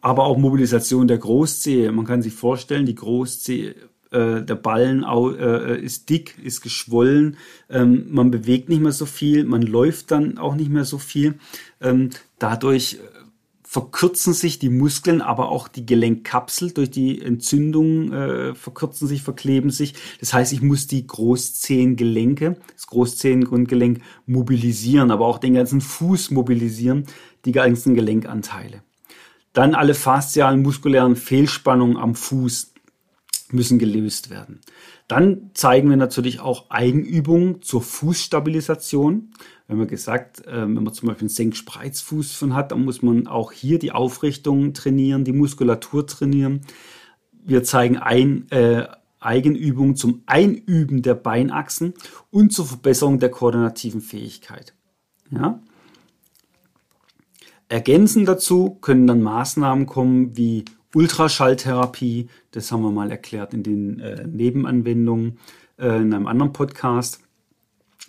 aber 0.00 0.24
auch 0.24 0.38
Mobilisation 0.38 1.08
der 1.08 1.18
Großzehe. 1.18 1.90
Man 1.92 2.04
kann 2.04 2.22
sich 2.22 2.34
vorstellen, 2.34 2.86
die 2.86 2.94
Großzehe 2.94 3.74
äh, 4.10 4.42
der 4.42 4.54
Ballen 4.54 5.04
äh, 5.04 5.80
ist 5.80 6.08
dick, 6.08 6.36
ist 6.42 6.62
geschwollen, 6.62 7.36
ähm, 7.68 8.06
man 8.10 8.30
bewegt 8.30 8.68
nicht 8.68 8.80
mehr 8.80 8.92
so 8.92 9.06
viel, 9.06 9.44
man 9.44 9.62
läuft 9.62 10.10
dann 10.10 10.38
auch 10.38 10.54
nicht 10.54 10.70
mehr 10.70 10.84
so 10.84 10.98
viel. 10.98 11.34
Ähm, 11.80 12.10
dadurch 12.38 12.94
äh, 12.94 12.98
verkürzen 13.62 14.32
sich 14.32 14.58
die 14.58 14.70
Muskeln, 14.70 15.20
aber 15.20 15.50
auch 15.50 15.68
die 15.68 15.84
Gelenkkapsel 15.84 16.72
durch 16.72 16.90
die 16.90 17.20
Entzündung 17.20 18.10
äh, 18.12 18.54
verkürzen 18.54 19.06
sich, 19.06 19.22
verkleben 19.22 19.70
sich. 19.70 19.92
Das 20.20 20.32
heißt, 20.32 20.54
ich 20.54 20.62
muss 20.62 20.86
die 20.86 21.06
Großzehengelenke, 21.06 22.56
das 22.72 22.86
Großzehengrundgelenk 22.86 24.00
mobilisieren, 24.24 25.10
aber 25.10 25.26
auch 25.26 25.36
den 25.36 25.52
ganzen 25.52 25.82
Fuß 25.82 26.30
mobilisieren, 26.30 27.04
die 27.44 27.52
ganzen 27.52 27.94
Gelenkanteile. 27.94 28.82
Dann 29.58 29.74
alle 29.74 29.94
faszialen 29.94 30.62
muskulären 30.62 31.16
Fehlspannungen 31.16 31.96
am 31.96 32.14
Fuß 32.14 32.74
müssen 33.50 33.80
gelöst 33.80 34.30
werden. 34.30 34.60
Dann 35.08 35.50
zeigen 35.52 35.90
wir 35.90 35.96
natürlich 35.96 36.38
auch 36.38 36.70
Eigenübungen 36.70 37.60
zur 37.60 37.82
Fußstabilisation. 37.82 39.32
Wir 39.66 39.74
haben 39.74 39.80
ja 39.80 39.86
gesagt, 39.86 40.46
äh, 40.46 40.62
wenn 40.62 40.74
man 40.74 40.94
zum 40.94 41.08
Beispiel 41.08 41.24
einen 41.24 41.30
Senkspreizfuß 41.30 42.36
von 42.36 42.54
hat, 42.54 42.70
dann 42.70 42.84
muss 42.84 43.02
man 43.02 43.26
auch 43.26 43.50
hier 43.50 43.80
die 43.80 43.90
Aufrichtung 43.90 44.74
trainieren, 44.74 45.24
die 45.24 45.32
Muskulatur 45.32 46.06
trainieren. 46.06 46.60
Wir 47.44 47.64
zeigen 47.64 47.96
ein, 47.96 48.48
äh, 48.52 48.86
Eigenübungen 49.18 49.96
zum 49.96 50.22
Einüben 50.26 51.02
der 51.02 51.14
Beinachsen 51.14 51.94
und 52.30 52.52
zur 52.52 52.66
Verbesserung 52.66 53.18
der 53.18 53.32
koordinativen 53.32 54.02
Fähigkeit. 54.02 54.72
Ja? 55.32 55.58
Ergänzend 57.68 58.26
dazu 58.26 58.78
können 58.80 59.06
dann 59.06 59.22
Maßnahmen 59.22 59.86
kommen 59.86 60.36
wie 60.36 60.64
Ultraschalltherapie, 60.94 62.28
das 62.52 62.72
haben 62.72 62.82
wir 62.82 62.90
mal 62.90 63.10
erklärt 63.10 63.52
in 63.52 63.62
den 63.62 64.00
äh, 64.00 64.26
Nebenanwendungen 64.26 65.38
äh, 65.78 65.96
in 66.00 66.14
einem 66.14 66.26
anderen 66.26 66.52
Podcast. 66.52 67.20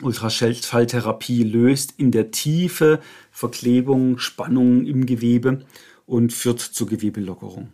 Ultraschalltherapie 0.01 1.43
löst 1.43 1.93
in 1.97 2.11
der 2.11 2.31
Tiefe 2.31 3.01
Verklebung, 3.31 4.17
Spannungen 4.17 4.85
im 4.85 5.05
Gewebe 5.05 5.65
und 6.05 6.31
führt 6.31 6.61
zur 6.61 6.87
Gewebelockerung. 6.87 7.69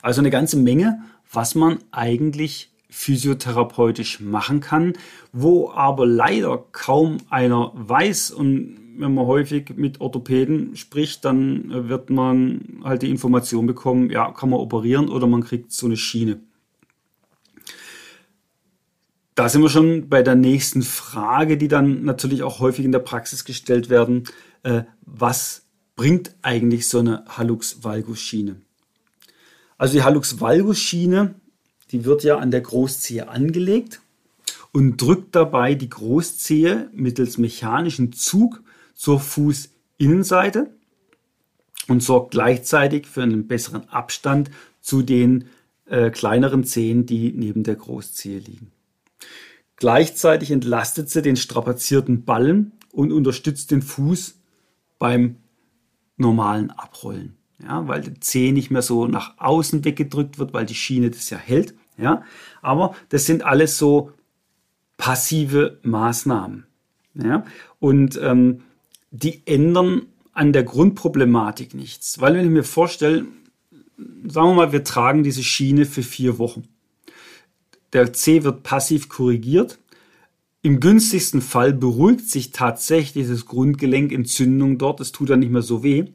Also 0.00 0.20
eine 0.20 0.30
ganze 0.30 0.56
Menge, 0.56 1.02
was 1.30 1.54
man 1.54 1.78
eigentlich 1.90 2.72
physiotherapeutisch 2.88 4.20
machen 4.20 4.60
kann, 4.60 4.94
wo 5.32 5.70
aber 5.70 6.06
leider 6.06 6.64
kaum 6.72 7.18
einer 7.30 7.72
weiß 7.74 8.30
und 8.30 8.81
wenn 8.96 9.14
man 9.14 9.26
häufig 9.26 9.76
mit 9.76 10.00
Orthopäden 10.00 10.76
spricht, 10.76 11.24
dann 11.24 11.88
wird 11.88 12.10
man 12.10 12.80
halt 12.84 13.02
die 13.02 13.10
Information 13.10 13.66
bekommen, 13.66 14.10
ja, 14.10 14.30
kann 14.32 14.50
man 14.50 14.60
operieren 14.60 15.08
oder 15.08 15.26
man 15.26 15.42
kriegt 15.42 15.72
so 15.72 15.86
eine 15.86 15.96
Schiene. 15.96 16.40
Da 19.34 19.48
sind 19.48 19.62
wir 19.62 19.70
schon 19.70 20.08
bei 20.08 20.22
der 20.22 20.34
nächsten 20.34 20.82
Frage, 20.82 21.56
die 21.56 21.68
dann 21.68 22.04
natürlich 22.04 22.42
auch 22.42 22.60
häufig 22.60 22.84
in 22.84 22.92
der 22.92 22.98
Praxis 22.98 23.44
gestellt 23.44 23.88
werden. 23.88 24.24
Äh, 24.62 24.82
was 25.06 25.62
bringt 25.96 26.34
eigentlich 26.42 26.88
so 26.88 26.98
eine 26.98 27.24
Hallux-Valgus-Schiene? 27.28 28.56
Also 29.78 29.94
die 29.94 30.02
Hallux-Valgus-Schiene, 30.02 31.34
die 31.92 32.04
wird 32.04 32.24
ja 32.24 32.38
an 32.38 32.50
der 32.50 32.60
Großzehe 32.60 33.28
angelegt 33.28 34.00
und 34.72 35.00
drückt 35.00 35.34
dabei 35.34 35.74
die 35.74 35.88
Großzehe 35.88 36.90
mittels 36.92 37.38
mechanischen 37.38 38.12
Zug 38.12 38.61
zur 39.02 39.18
Fußinnenseite 39.18 40.70
und 41.88 42.04
sorgt 42.04 42.30
gleichzeitig 42.30 43.08
für 43.08 43.24
einen 43.24 43.48
besseren 43.48 43.88
Abstand 43.88 44.48
zu 44.80 45.02
den 45.02 45.46
äh, 45.86 46.10
kleineren 46.10 46.62
Zehen, 46.62 47.04
die 47.04 47.32
neben 47.32 47.64
der 47.64 47.74
Großzehe 47.74 48.38
liegen. 48.38 48.70
Gleichzeitig 49.74 50.52
entlastet 50.52 51.10
sie 51.10 51.20
den 51.20 51.34
strapazierten 51.34 52.24
Ballen 52.24 52.74
und 52.92 53.10
unterstützt 53.10 53.72
den 53.72 53.82
Fuß 53.82 54.38
beim 55.00 55.34
normalen 56.16 56.70
Abrollen. 56.70 57.36
Ja, 57.60 57.88
weil 57.88 58.02
der 58.02 58.20
Zeh 58.20 58.52
nicht 58.52 58.70
mehr 58.70 58.82
so 58.82 59.08
nach 59.08 59.34
außen 59.38 59.84
weggedrückt 59.84 60.38
wird, 60.38 60.54
weil 60.54 60.64
die 60.66 60.76
Schiene 60.76 61.10
das 61.10 61.28
ja 61.28 61.38
hält. 61.38 61.74
Ja, 61.98 62.22
aber 62.60 62.94
das 63.08 63.26
sind 63.26 63.42
alles 63.42 63.78
so 63.78 64.12
passive 64.96 65.80
Maßnahmen. 65.82 66.66
Ja, 67.14 67.44
und 67.80 68.16
ähm, 68.22 68.62
die 69.12 69.42
ändern 69.46 70.06
an 70.32 70.52
der 70.52 70.64
Grundproblematik 70.64 71.74
nichts. 71.74 72.20
Weil 72.20 72.34
wenn 72.34 72.46
ich 72.46 72.50
mir 72.50 72.64
vorstelle, 72.64 73.26
sagen 74.26 74.48
wir 74.48 74.54
mal, 74.54 74.72
wir 74.72 74.82
tragen 74.82 75.22
diese 75.22 75.44
Schiene 75.44 75.84
für 75.84 76.02
vier 76.02 76.38
Wochen. 76.38 76.64
Der 77.92 78.12
C 78.12 78.42
wird 78.42 78.62
passiv 78.62 79.08
korrigiert. 79.08 79.78
Im 80.62 80.80
günstigsten 80.80 81.42
Fall 81.42 81.74
beruhigt 81.74 82.28
sich 82.30 82.52
tatsächlich 82.52 83.28
das 83.28 83.46
Grundgelenk, 83.46 84.12
Entzündung 84.12 84.78
dort, 84.78 85.00
es 85.00 85.12
tut 85.12 85.28
dann 85.28 85.40
nicht 85.40 85.52
mehr 85.52 85.62
so 85.62 85.82
weh. 85.82 86.06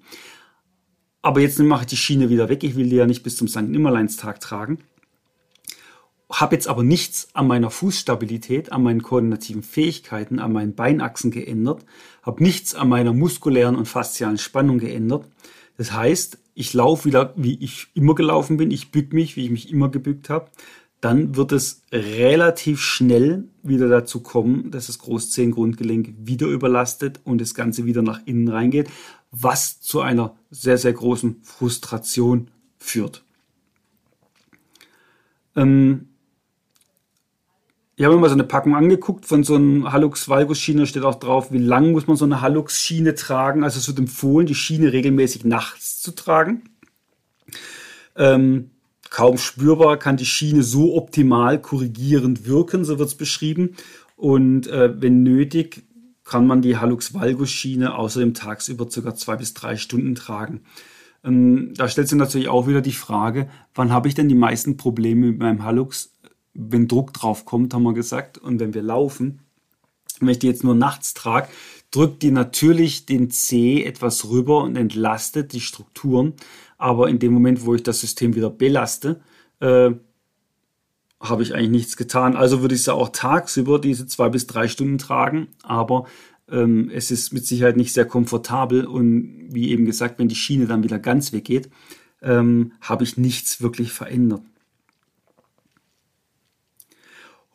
Aber 1.22 1.42
jetzt 1.42 1.60
mache 1.60 1.82
ich 1.82 1.88
die 1.88 1.98
Schiene 1.98 2.30
wieder 2.30 2.50
weg, 2.50 2.64
ich 2.64 2.76
will 2.76 2.90
die 2.90 2.96
ja 2.96 3.06
nicht 3.06 3.24
bis 3.24 3.36
zum 3.36 3.48
St. 3.48 3.64
Nimmerleinstag 3.64 4.40
tragen 4.40 4.80
habe 6.32 6.56
jetzt 6.56 6.68
aber 6.68 6.84
nichts 6.84 7.30
an 7.34 7.48
meiner 7.48 7.70
Fußstabilität, 7.70 8.72
an 8.72 8.84
meinen 8.84 9.02
koordinativen 9.02 9.64
Fähigkeiten, 9.64 10.40
an 10.40 10.52
meinen 10.52 10.76
Beinachsen 10.76 11.32
geändert, 11.32 11.86
habe 12.22 12.44
nichts 12.44 12.76
an 12.76 12.90
meiner 12.90 13.14
muskulären 13.14 13.76
und 13.76 13.88
faszialen 13.88 14.38
Spannung 14.38 14.78
geändert. 14.80 15.26
Das 15.78 15.94
heißt, 15.94 16.40
ich 16.54 16.74
laufe 16.74 17.06
wieder, 17.06 17.34
wie 17.38 17.58
ich 17.64 17.88
immer 17.94 18.16
gelaufen 18.16 18.58
bin, 18.58 18.72
ich 18.72 18.92
bück 18.92 19.14
mich, 19.14 19.36
wie 19.36 19.46
ich 19.46 19.52
mich 19.52 19.72
immer 19.72 19.90
gebückt 19.90 20.30
habe. 20.30 20.50
Dann 21.00 21.36
wird 21.36 21.52
es 21.52 21.84
relativ 21.92 22.82
schnell 22.82 23.48
wieder 23.62 23.88
dazu 23.88 24.22
kommen, 24.22 24.72
dass 24.72 24.88
das 24.88 24.98
Großzehengrundgelenk 24.98 26.16
wieder 26.18 26.48
überlastet 26.48 27.22
und 27.24 27.40
das 27.40 27.54
Ganze 27.54 27.86
wieder 27.86 28.02
nach 28.02 28.22
innen 28.26 28.48
reingeht, 28.48 28.90
was 29.32 29.80
zu 29.80 30.02
einer 30.02 30.36
sehr, 30.50 30.80
sehr 30.80 30.94
großen 30.94 31.38
Frustration 31.44 32.50
führt. 32.80 33.24
Ähm, 35.56 36.10
ich 38.00 38.06
habe 38.06 38.14
mir 38.14 38.22
mal 38.22 38.30
so 38.30 38.36
eine 38.36 38.44
Packung 38.44 38.76
angeguckt 38.76 39.26
von 39.26 39.44
so 39.44 39.56
einem 39.56 39.92
Hallux 39.92 40.30
Valgus 40.30 40.60
Schiene, 40.60 40.86
steht 40.86 41.02
auch 41.02 41.16
drauf, 41.16 41.52
wie 41.52 41.58
lang 41.58 41.94
muss 41.94 42.06
man 42.06 42.16
so 42.16 42.26
eine 42.26 42.42
Hallux 42.42 42.80
Schiene 42.80 43.16
tragen. 43.16 43.64
Also 43.64 43.80
es 43.80 43.88
wird 43.88 43.98
empfohlen, 43.98 44.46
die 44.46 44.54
Schiene 44.54 44.94
regelmäßig 44.94 45.46
nachts 45.46 46.00
zu 46.00 46.12
tragen. 46.12 46.62
Ähm, 48.16 48.70
kaum 49.10 49.40
spürbar 49.40 49.98
kann 49.98 50.16
die 50.16 50.28
Schiene 50.28 50.62
so 50.62 50.96
optimal 50.96 51.60
korrigierend 51.60 52.46
wirken, 52.46 52.86
so 52.86 53.00
wird 53.00 53.10
es 53.10 53.16
beschrieben. 53.16 53.76
Und 54.16 54.68
äh, 54.68 55.02
wenn 55.02 55.24
nötig, 55.24 55.82
kann 56.24 56.46
man 56.46 56.62
die 56.62 56.78
Hallux 56.78 57.16
Valgus 57.16 57.50
Schiene 57.50 57.96
außerdem 57.96 58.36
tagsüber 58.36 58.88
circa 58.92 59.16
zwei 59.16 59.38
bis 59.38 59.56
drei 59.56 59.76
Stunden 59.76 60.14
tragen. 60.14 60.62
Ähm, 61.24 61.74
da 61.76 61.88
stellt 61.88 62.10
sich 62.10 62.18
natürlich 62.18 62.48
auch 62.48 62.68
wieder 62.68 62.82
die 62.82 62.92
Frage, 62.92 63.50
wann 63.74 63.92
habe 63.92 64.08
ich 64.08 64.14
denn 64.14 64.30
die 64.30 64.36
meisten 64.36 64.78
Probleme 64.78 65.28
mit 65.28 65.40
meinem 65.40 65.64
Hallux? 65.64 66.14
Wenn 66.58 66.88
Druck 66.88 67.14
drauf 67.14 67.46
kommt, 67.46 67.74
haben 67.74 67.84
wir 67.84 67.94
gesagt, 67.94 68.38
und 68.38 68.60
wenn 68.60 68.74
wir 68.74 68.82
laufen. 68.82 69.40
Wenn 70.20 70.30
ich 70.30 70.40
die 70.40 70.48
jetzt 70.48 70.64
nur 70.64 70.74
nachts 70.74 71.14
trage, 71.14 71.48
drückt 71.92 72.24
die 72.24 72.32
natürlich 72.32 73.06
den 73.06 73.30
C 73.30 73.84
etwas 73.84 74.30
rüber 74.30 74.64
und 74.64 74.76
entlastet 74.76 75.54
die 75.54 75.62
Strukturen. 75.62 76.34
Aber 76.78 77.10
in 77.10 77.20
dem 77.20 77.34
Moment, 77.34 77.66
wo 77.66 77.76
ich 77.76 77.84
das 77.84 78.00
System 78.00 78.36
wieder 78.36 78.50
belaste, 78.50 79.22
äh, 79.60 79.92
habe 81.20 81.44
ich 81.44 81.54
eigentlich 81.54 81.70
nichts 81.70 81.98
getan. 81.98 82.36
Also 82.36 82.62
würde 82.62 82.76
ich 82.76 82.84
sie 82.84 82.94
auch 82.94 83.10
tagsüber 83.10 83.80
diese 83.80 84.08
zwei 84.08 84.30
bis 84.30 84.48
drei 84.48 84.68
Stunden 84.68 84.98
tragen. 84.98 85.48
Aber 85.64 86.06
ähm, 86.50 86.90
es 86.94 87.12
ist 87.12 87.34
mit 87.34 87.46
Sicherheit 87.46 87.78
nicht 87.78 87.94
sehr 87.94 88.06
komfortabel 88.06 88.86
und 88.86 89.48
wie 89.50 89.70
eben 89.72 89.86
gesagt, 89.86 90.20
wenn 90.20 90.28
die 90.28 90.36
Schiene 90.36 90.66
dann 90.66 90.84
wieder 90.84 91.00
ganz 91.00 91.34
weggeht, 91.34 91.70
ähm, 92.22 92.74
habe 92.82 93.04
ich 93.04 93.18
nichts 93.18 93.62
wirklich 93.62 93.92
verändert. 93.92 94.42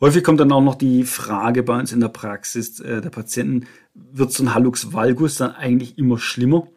Häufig 0.03 0.21
kommt 0.21 0.41
dann 0.41 0.51
auch 0.51 0.59
noch 0.59 0.75
die 0.75 1.05
Frage 1.05 1.63
bei 1.63 1.79
uns 1.79 1.93
in 1.93 2.01
der 2.01 2.09
Praxis 2.09 2.81
äh, 2.81 2.99
der 2.99 3.09
Patienten, 3.09 3.67
wird 3.93 4.33
so 4.33 4.43
ein 4.43 4.53
Hallux 4.53 4.91
valgus 4.91 5.37
dann 5.37 5.51
eigentlich 5.51 5.97
immer 5.97 6.19
schlimmer? 6.19 6.67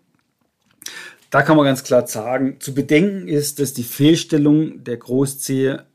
Da 1.31 1.43
kann 1.43 1.57
man 1.57 1.67
ganz 1.67 1.83
klar 1.83 2.07
sagen, 2.07 2.61
zu 2.61 2.73
bedenken 2.73 3.27
ist, 3.27 3.59
dass 3.59 3.73
die 3.73 3.83
Fehlstellung 3.83 4.85
der 4.85 4.99
Großzehe 4.99 5.87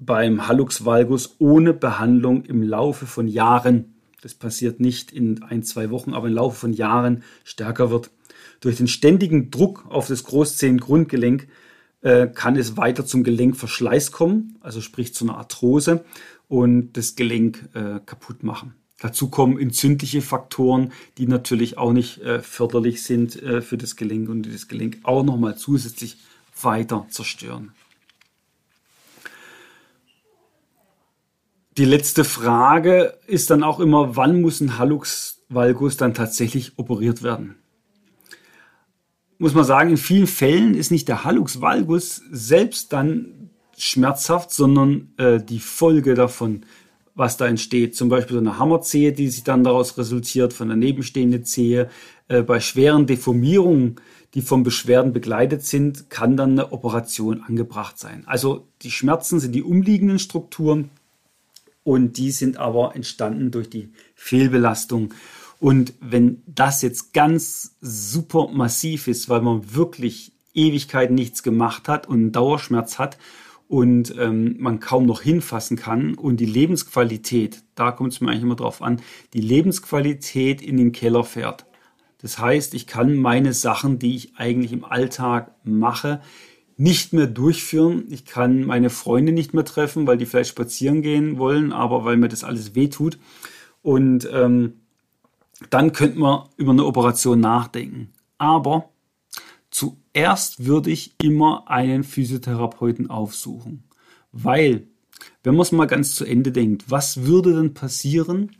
beim 0.00 0.48
Hallux 0.48 0.84
valgus 0.84 1.36
ohne 1.38 1.74
Behandlung 1.74 2.44
im 2.44 2.64
Laufe 2.64 3.06
von 3.06 3.28
Jahren 3.28 3.94
das 4.20 4.34
passiert 4.34 4.80
nicht 4.80 5.12
in 5.12 5.44
ein, 5.44 5.62
zwei 5.62 5.90
Wochen, 5.90 6.12
aber 6.12 6.26
im 6.26 6.34
Laufe 6.34 6.58
von 6.58 6.72
Jahren 6.72 7.22
stärker 7.44 7.90
wird. 7.90 8.10
Durch 8.60 8.76
den 8.76 8.88
ständigen 8.88 9.50
Druck 9.50 9.86
auf 9.88 10.08
das 10.08 10.24
Großzehengrundgelenk 10.24 11.46
äh, 12.02 12.28
kann 12.28 12.56
es 12.56 12.76
weiter 12.76 13.04
zum 13.04 13.24
Gelenkverschleiß 13.24 14.12
kommen, 14.12 14.56
also 14.60 14.80
sprich 14.80 15.14
zu 15.14 15.24
einer 15.24 15.38
Arthrose 15.38 16.04
und 16.48 16.92
das 16.92 17.16
Gelenk 17.16 17.68
äh, 17.74 18.00
kaputt 18.04 18.42
machen. 18.42 18.74
Dazu 19.00 19.28
kommen 19.28 19.58
entzündliche 19.58 20.22
Faktoren, 20.22 20.92
die 21.18 21.26
natürlich 21.26 21.78
auch 21.78 21.92
nicht 21.92 22.20
äh, 22.22 22.40
förderlich 22.40 23.02
sind 23.02 23.40
äh, 23.40 23.62
für 23.62 23.78
das 23.78 23.94
Gelenk 23.94 24.28
und 24.28 24.42
die 24.42 24.52
das 24.52 24.66
Gelenk 24.66 24.98
auch 25.04 25.22
nochmal 25.22 25.56
zusätzlich 25.56 26.18
weiter 26.60 27.06
zerstören. 27.08 27.72
Die 31.76 31.84
letzte 31.84 32.24
Frage 32.24 33.18
ist 33.28 33.50
dann 33.50 33.62
auch 33.62 33.78
immer, 33.78 34.16
wann 34.16 34.40
muss 34.40 34.60
ein 34.60 34.78
Hallux 34.78 35.42
valgus 35.48 35.96
dann 35.96 36.12
tatsächlich 36.12 36.76
operiert 36.76 37.22
werden? 37.22 37.54
Muss 39.38 39.54
man 39.54 39.64
sagen, 39.64 39.90
in 39.90 39.96
vielen 39.96 40.26
Fällen 40.26 40.74
ist 40.74 40.90
nicht 40.90 41.08
der 41.08 41.24
Hallux 41.24 41.60
valgus 41.60 42.22
selbst 42.30 42.92
dann 42.92 43.50
schmerzhaft, 43.76 44.50
sondern 44.50 45.12
äh, 45.16 45.40
die 45.40 45.60
Folge 45.60 46.14
davon, 46.14 46.62
was 47.14 47.36
da 47.36 47.46
entsteht. 47.46 47.94
Zum 47.94 48.08
Beispiel 48.08 48.34
so 48.34 48.40
eine 48.40 48.58
Hammerzehe, 48.58 49.12
die 49.12 49.28
sich 49.28 49.44
dann 49.44 49.62
daraus 49.62 49.96
resultiert, 49.96 50.52
von 50.52 50.68
der 50.68 50.76
nebenstehenden 50.76 51.44
Zehe. 51.44 51.88
Äh, 52.26 52.42
bei 52.42 52.58
schweren 52.58 53.06
Deformierungen, 53.06 53.96
die 54.34 54.42
von 54.42 54.64
Beschwerden 54.64 55.12
begleitet 55.12 55.62
sind, 55.62 56.10
kann 56.10 56.36
dann 56.36 56.52
eine 56.52 56.72
Operation 56.72 57.42
angebracht 57.42 57.98
sein. 57.98 58.24
Also 58.26 58.66
die 58.82 58.90
Schmerzen 58.90 59.38
sind 59.38 59.54
die 59.54 59.62
umliegenden 59.62 60.18
Strukturen, 60.18 60.90
und 61.88 62.18
die 62.18 62.32
sind 62.32 62.58
aber 62.58 62.94
entstanden 62.94 63.50
durch 63.50 63.70
die 63.70 63.88
Fehlbelastung. 64.14 65.14
Und 65.60 65.94
wenn 66.00 66.42
das 66.46 66.82
jetzt 66.82 67.12
ganz 67.12 67.76
super 67.80 68.48
massiv 68.48 69.08
ist, 69.08 69.28
weil 69.28 69.40
man 69.40 69.74
wirklich 69.74 70.32
Ewigkeiten 70.54 71.14
nichts 71.14 71.42
gemacht 71.42 71.88
hat 71.88 72.06
und 72.08 72.16
einen 72.16 72.32
Dauerschmerz 72.32 72.98
hat 72.98 73.18
und 73.66 74.14
ähm, 74.18 74.56
man 74.58 74.80
kaum 74.80 75.06
noch 75.06 75.20
hinfassen 75.20 75.76
kann 75.76 76.14
und 76.14 76.38
die 76.38 76.46
Lebensqualität, 76.46 77.62
da 77.74 77.90
kommt 77.90 78.12
es 78.12 78.20
mir 78.20 78.30
eigentlich 78.30 78.42
immer 78.42 78.56
drauf 78.56 78.82
an, 78.82 79.00
die 79.34 79.40
Lebensqualität 79.40 80.62
in 80.62 80.76
den 80.76 80.92
Keller 80.92 81.24
fährt. 81.24 81.66
Das 82.20 82.38
heißt, 82.38 82.74
ich 82.74 82.86
kann 82.86 83.14
meine 83.16 83.52
Sachen, 83.52 83.98
die 83.98 84.16
ich 84.16 84.36
eigentlich 84.36 84.72
im 84.72 84.84
Alltag 84.84 85.54
mache, 85.64 86.20
nicht 86.76 87.12
mehr 87.12 87.26
durchführen. 87.26 88.04
Ich 88.08 88.24
kann 88.24 88.64
meine 88.64 88.90
Freunde 88.90 89.32
nicht 89.32 89.54
mehr 89.54 89.64
treffen, 89.64 90.06
weil 90.06 90.16
die 90.16 90.26
vielleicht 90.26 90.50
spazieren 90.50 91.02
gehen 91.02 91.38
wollen, 91.38 91.72
aber 91.72 92.04
weil 92.04 92.16
mir 92.16 92.28
das 92.28 92.44
alles 92.44 92.74
wehtut. 92.74 93.18
Und 93.82 94.28
ähm, 94.32 94.74
dann 95.70 95.92
könnte 95.92 96.18
man 96.18 96.48
über 96.56 96.72
eine 96.72 96.84
Operation 96.84 97.40
nachdenken. 97.40 98.12
Aber 98.38 98.90
zuerst 99.70 100.64
würde 100.64 100.90
ich 100.90 101.14
immer 101.22 101.68
einen 101.68 102.04
Physiotherapeuten 102.04 103.10
aufsuchen. 103.10 103.84
Weil, 104.32 104.86
wenn 105.42 105.54
man 105.54 105.62
es 105.62 105.72
mal 105.72 105.86
ganz 105.86 106.14
zu 106.14 106.24
Ende 106.24 106.52
denkt, 106.52 106.90
was 106.90 107.24
würde 107.24 107.54
denn 107.54 107.74
passieren, 107.74 108.52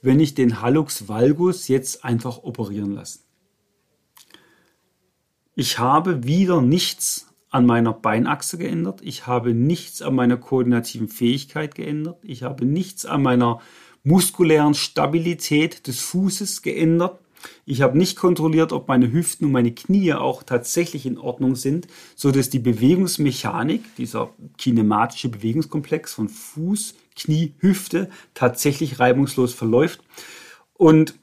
wenn 0.00 0.20
ich 0.20 0.34
den 0.34 0.62
Hallux 0.62 1.08
valgus 1.08 1.68
jetzt 1.68 2.04
einfach 2.04 2.38
operieren 2.38 2.92
lasse? 2.92 3.20
Ich 5.54 5.78
habe 5.78 6.24
wieder 6.24 6.60
nichts 6.60 7.28
an 7.50 7.64
meiner 7.64 7.92
Beinachse 7.94 8.58
geändert. 8.58 9.00
Ich 9.02 9.26
habe 9.26 9.54
nichts 9.54 10.02
an 10.02 10.14
meiner 10.14 10.36
koordinativen 10.36 11.08
Fähigkeit 11.08 11.74
geändert. 11.74 12.18
Ich 12.22 12.42
habe 12.42 12.66
nichts 12.66 13.06
an 13.06 13.22
meiner 13.22 13.60
muskulären 14.06 14.74
Stabilität 14.74 15.86
des 15.86 16.00
Fußes 16.00 16.62
geändert. 16.62 17.18
Ich 17.64 17.82
habe 17.82 17.98
nicht 17.98 18.16
kontrolliert, 18.16 18.72
ob 18.72 18.88
meine 18.88 19.12
Hüften 19.12 19.46
und 19.46 19.52
meine 19.52 19.72
Knie 19.72 20.14
auch 20.14 20.42
tatsächlich 20.42 21.06
in 21.06 21.18
Ordnung 21.18 21.54
sind, 21.54 21.86
so 22.14 22.30
dass 22.30 22.50
die 22.50 22.58
Bewegungsmechanik, 22.58 23.82
dieser 23.96 24.30
kinematische 24.58 25.28
Bewegungskomplex 25.28 26.14
von 26.14 26.28
Fuß, 26.28 26.94
Knie, 27.14 27.54
Hüfte 27.58 28.10
tatsächlich 28.34 28.98
reibungslos 28.98 29.54
verläuft. 29.54 30.00
Und 30.74 31.14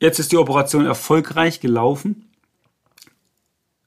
jetzt 0.00 0.18
ist 0.18 0.32
die 0.32 0.36
Operation 0.36 0.86
erfolgreich 0.86 1.60
gelaufen 1.60 2.26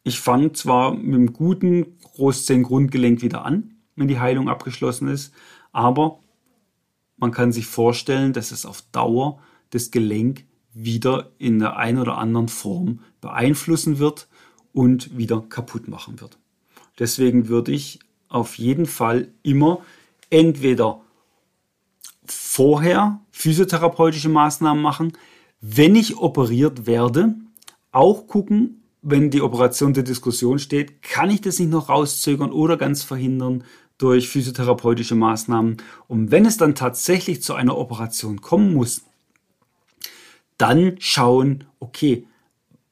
ich 0.09 0.19
fange 0.19 0.53
zwar 0.53 0.93
mit 0.95 1.15
einem 1.15 1.33
guten 1.33 1.97
Großzehengrundgelenk 2.01 3.21
wieder 3.21 3.45
an, 3.45 3.75
wenn 3.95 4.07
die 4.07 4.19
Heilung 4.19 4.49
abgeschlossen 4.49 5.07
ist, 5.07 5.33
aber 5.71 6.19
man 7.19 7.31
kann 7.31 7.51
sich 7.51 7.67
vorstellen, 7.67 8.33
dass 8.33 8.51
es 8.51 8.65
auf 8.65 8.83
Dauer 8.91 9.39
das 9.71 9.91
Gelenk 9.91 10.45
wieder 10.73 11.31
in 11.37 11.59
der 11.59 11.77
einen 11.77 11.99
oder 11.99 12.17
anderen 12.17 12.47
Form 12.47 12.99
beeinflussen 13.21 13.99
wird 13.99 14.27
und 14.73 15.17
wieder 15.17 15.41
kaputt 15.41 15.87
machen 15.87 16.21
wird. 16.21 16.37
Deswegen 16.99 17.47
würde 17.47 17.71
ich 17.71 17.99
auf 18.27 18.57
jeden 18.57 18.85
Fall 18.85 19.29
immer 19.41 19.81
entweder 20.29 21.01
vorher 22.25 23.19
physiotherapeutische 23.31 24.29
Maßnahmen 24.29 24.81
machen, 24.81 25.13
wenn 25.61 25.95
ich 25.95 26.17
operiert 26.17 26.85
werde, 26.85 27.35
auch 27.91 28.27
gucken, 28.27 28.83
wenn 29.01 29.31
die 29.31 29.41
Operation 29.41 29.95
zur 29.95 30.03
Diskussion 30.03 30.59
steht, 30.59 31.01
kann 31.01 31.29
ich 31.29 31.41
das 31.41 31.59
nicht 31.59 31.71
noch 31.71 31.89
rauszögern 31.89 32.51
oder 32.51 32.77
ganz 32.77 33.03
verhindern 33.03 33.63
durch 33.99 34.29
physiotherapeutische 34.29 35.13
Maßnahmen. 35.13 35.77
Und 36.07 36.31
wenn 36.31 36.45
es 36.45 36.57
dann 36.57 36.73
tatsächlich 36.73 37.43
zu 37.43 37.53
einer 37.53 37.77
Operation 37.77 38.41
kommen 38.41 38.73
muss, 38.73 39.03
dann 40.57 40.95
schauen, 40.99 41.65
okay, 41.79 42.25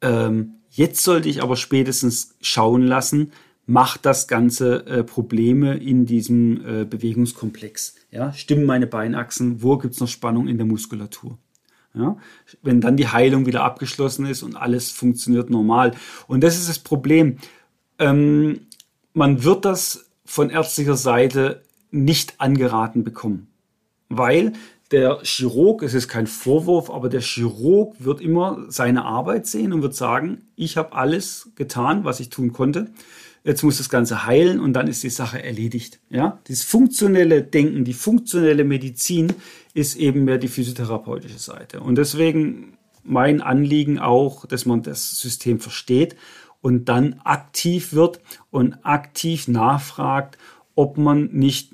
ähm, 0.01 0.55
jetzt 0.69 1.03
sollte 1.03 1.29
ich 1.29 1.41
aber 1.41 1.55
spätestens 1.55 2.35
schauen 2.41 2.83
lassen, 2.83 3.31
macht 3.65 4.05
das 4.05 4.27
Ganze 4.27 4.85
äh, 4.85 5.03
Probleme 5.03 5.75
in 5.77 6.05
diesem 6.05 6.65
äh, 6.65 6.85
Bewegungskomplex. 6.85 7.95
Ja? 8.11 8.31
Stimmen 8.33 8.65
meine 8.65 8.87
Beinachsen? 8.87 9.61
Wo 9.61 9.77
gibt 9.77 9.93
es 9.93 9.99
noch 9.99 10.07
Spannung 10.07 10.47
in 10.47 10.57
der 10.57 10.65
Muskulatur? 10.65 11.37
Ja? 11.93 12.17
Wenn 12.61 12.81
dann 12.81 12.97
die 12.97 13.07
Heilung 13.07 13.45
wieder 13.45 13.63
abgeschlossen 13.63 14.25
ist 14.25 14.43
und 14.43 14.55
alles 14.55 14.91
funktioniert 14.91 15.49
normal. 15.49 15.93
Und 16.27 16.43
das 16.43 16.57
ist 16.57 16.69
das 16.69 16.79
Problem. 16.79 17.37
Ähm, 17.99 18.67
man 19.13 19.43
wird 19.43 19.65
das 19.65 20.06
von 20.27 20.49
ärztlicher 20.49 20.97
Seite 20.97 21.63
nicht 21.89 22.35
angeraten 22.39 23.03
bekommen, 23.03 23.47
weil 24.09 24.53
der 24.91 25.19
Chirurg, 25.23 25.83
es 25.83 25.93
ist 25.93 26.07
kein 26.07 26.27
Vorwurf, 26.27 26.89
aber 26.89 27.09
der 27.09 27.21
Chirurg 27.21 27.95
wird 27.99 28.21
immer 28.21 28.65
seine 28.69 29.05
Arbeit 29.05 29.47
sehen 29.47 29.73
und 29.73 29.81
wird 29.81 29.95
sagen, 29.95 30.43
ich 30.55 30.77
habe 30.77 30.93
alles 30.93 31.49
getan, 31.55 32.03
was 32.03 32.19
ich 32.19 32.29
tun 32.29 32.53
konnte. 32.53 32.87
jetzt 33.43 33.63
muss 33.63 33.77
das 33.77 33.89
Ganze 33.89 34.25
heilen 34.25 34.59
und 34.59 34.73
dann 34.73 34.87
ist 34.87 35.03
die 35.03 35.09
Sache 35.09 35.41
erledigt. 35.41 35.99
Ja, 36.09 36.39
das 36.47 36.63
funktionelle 36.63 37.41
Denken, 37.41 37.85
die 37.85 37.93
funktionelle 37.93 38.65
Medizin 38.65 39.33
ist 39.73 39.95
eben 39.95 40.25
mehr 40.25 40.37
die 40.37 40.49
physiotherapeutische 40.49 41.39
Seite. 41.39 41.79
Und 41.79 41.95
deswegen 41.95 42.77
mein 43.03 43.41
Anliegen 43.41 43.99
auch, 43.99 44.45
dass 44.45 44.65
man 44.65 44.83
das 44.83 45.19
System 45.19 45.59
versteht 45.59 46.15
und 46.61 46.85
dann 46.85 47.19
aktiv 47.23 47.93
wird 47.93 48.19
und 48.51 48.85
aktiv 48.85 49.47
nachfragt, 49.47 50.37
ob 50.75 50.97
man 50.97 51.29
nicht 51.31 51.73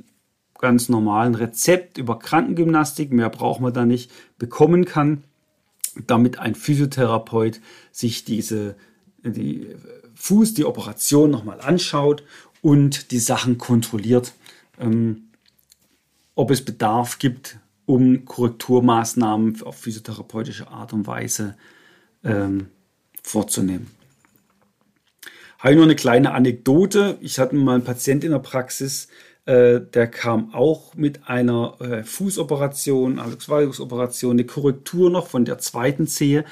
ganz 0.60 0.88
normalen 0.88 1.36
Rezept 1.36 1.98
über 1.98 2.19
Krankengymnastik, 2.19 3.12
mehr 3.12 3.30
braucht 3.30 3.60
man 3.60 3.74
da 3.74 3.86
nicht, 3.86 4.12
bekommen 4.38 4.86
kann, 4.86 5.24
damit 6.08 6.39
ein 6.39 6.56
Physiotherapeut 6.56 7.60
sich 7.91 8.24
diese 8.24 8.76
die 9.24 9.76
Fuß, 10.15 10.54
die 10.54 10.65
Operation 10.65 11.32
nochmal 11.32 11.62
anschaut 11.62 12.24
und 12.62 13.12
die 13.12 13.19
Sachen 13.19 13.58
kontrolliert, 13.58 14.34
ähm, 14.80 15.30
ob 16.36 16.52
es 16.52 16.63
Bedarf 16.63 17.19
gibt, 17.19 17.58
um 17.86 18.26
Korrekturmaßnahmen 18.26 19.62
auf 19.63 19.78
physiotherapeutische 19.78 20.69
Art 20.69 20.93
und 20.93 21.06
Weise 21.08 21.56
ähm, 22.24 22.67
vorzunehmen. 23.22 23.88
Habe 25.63 25.76
ich 25.76 25.78
noch 25.78 25.86
eine 25.86 25.95
kleine 25.95 26.34
Anekdote. 26.34 27.17
Ich 27.21 27.39
hatte 27.39 27.56
mal 27.56 27.76
einen 27.76 27.86
Patient 27.86 28.26
in 28.26 28.32
der 28.32 28.39
Praxis, 28.39 29.08
äh, 29.45 29.80
der 29.80 30.08
kam 30.08 30.54
auch 30.54 30.93
mit 30.95 31.30
einer 31.30 31.78
äh, 31.80 32.04
Fußoperation, 32.04 33.17
Alex-Valgus-Operation, 33.17 34.32
eine 34.32 34.43
Korrektur 34.43 35.10
noch 35.10 35.28
von 35.28 35.45
der 35.45 35.60
zweiten 35.60 36.06
Zehe. 36.06 36.43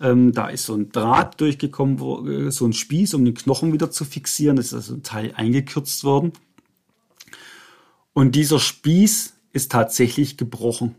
Ähm, 0.00 0.30
da 0.30 0.48
ist 0.48 0.66
so 0.66 0.76
ein 0.76 0.92
Draht 0.92 1.40
durchgekommen, 1.40 2.46
äh, 2.46 2.52
so 2.52 2.64
ein 2.64 2.72
Spieß, 2.72 3.14
um 3.14 3.24
den 3.24 3.34
Knochen 3.34 3.72
wieder 3.72 3.90
zu 3.90 4.04
fixieren. 4.04 4.54
Das 4.54 4.66
ist 4.66 4.74
also 4.74 4.94
ein 4.94 5.02
Teil 5.02 5.32
eingekürzt 5.34 6.04
worden. 6.04 6.32
Und 8.12 8.36
dieser 8.36 8.60
Spieß 8.60 9.34
ist 9.52 9.72
tatsächlich 9.72 10.36
gebrochen. 10.36 10.94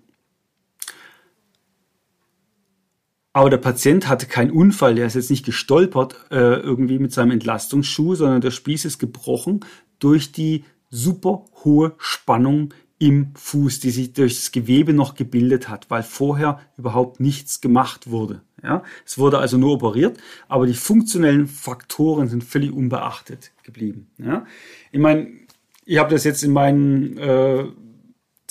Aber 3.34 3.50
der 3.50 3.58
Patient 3.58 4.10
hatte 4.10 4.26
keinen 4.26 4.52
Unfall, 4.52 4.96
der 4.96 5.08
ist 5.08 5.16
jetzt 5.16 5.30
nicht 5.30 5.46
gestolpert 5.46 6.16
äh, 6.32 6.36
irgendwie 6.36 7.00
mit 7.00 7.14
seinem 7.14 7.32
Entlastungsschuh, 7.32 8.16
sondern 8.16 8.42
der 8.42 8.52
Spieß 8.52 8.86
ist 8.86 9.00
gebrochen 9.00 9.62
durch 10.00 10.32
die 10.32 10.66
super 10.90 11.46
hohe 11.64 11.94
Spannung 11.98 12.74
im 13.00 13.32
Fuß, 13.34 13.80
die 13.80 13.90
sich 13.90 14.14
durch 14.14 14.36
das 14.36 14.52
Gewebe 14.52 14.94
noch 14.94 15.16
gebildet 15.16 15.70
hat, 15.70 15.90
weil 15.90 16.04
vorher 16.04 16.60
überhaupt 16.78 17.20
nichts 17.20 17.60
gemacht 17.60 18.12
wurde. 18.12 18.42
Ja, 18.62 18.84
es 19.06 19.18
wurde 19.18 19.40
also 19.40 19.58
nur 19.58 19.72
operiert, 19.72 20.20
aber 20.48 20.68
die 20.68 20.76
funktionellen 20.76 21.48
Faktoren 21.48 22.28
sind 22.28 22.44
völlig 22.44 22.72
unbeachtet 22.72 23.54
geblieben. 23.64 24.12
Ja, 24.20 24.46
ich 24.92 25.00
meine, 25.00 25.30
ich 25.84 25.98
habe 25.98 26.12
das 26.12 26.26
jetzt 26.26 26.44
in 26.44 26.52
meinen 26.52 27.18
äh, 27.18 27.66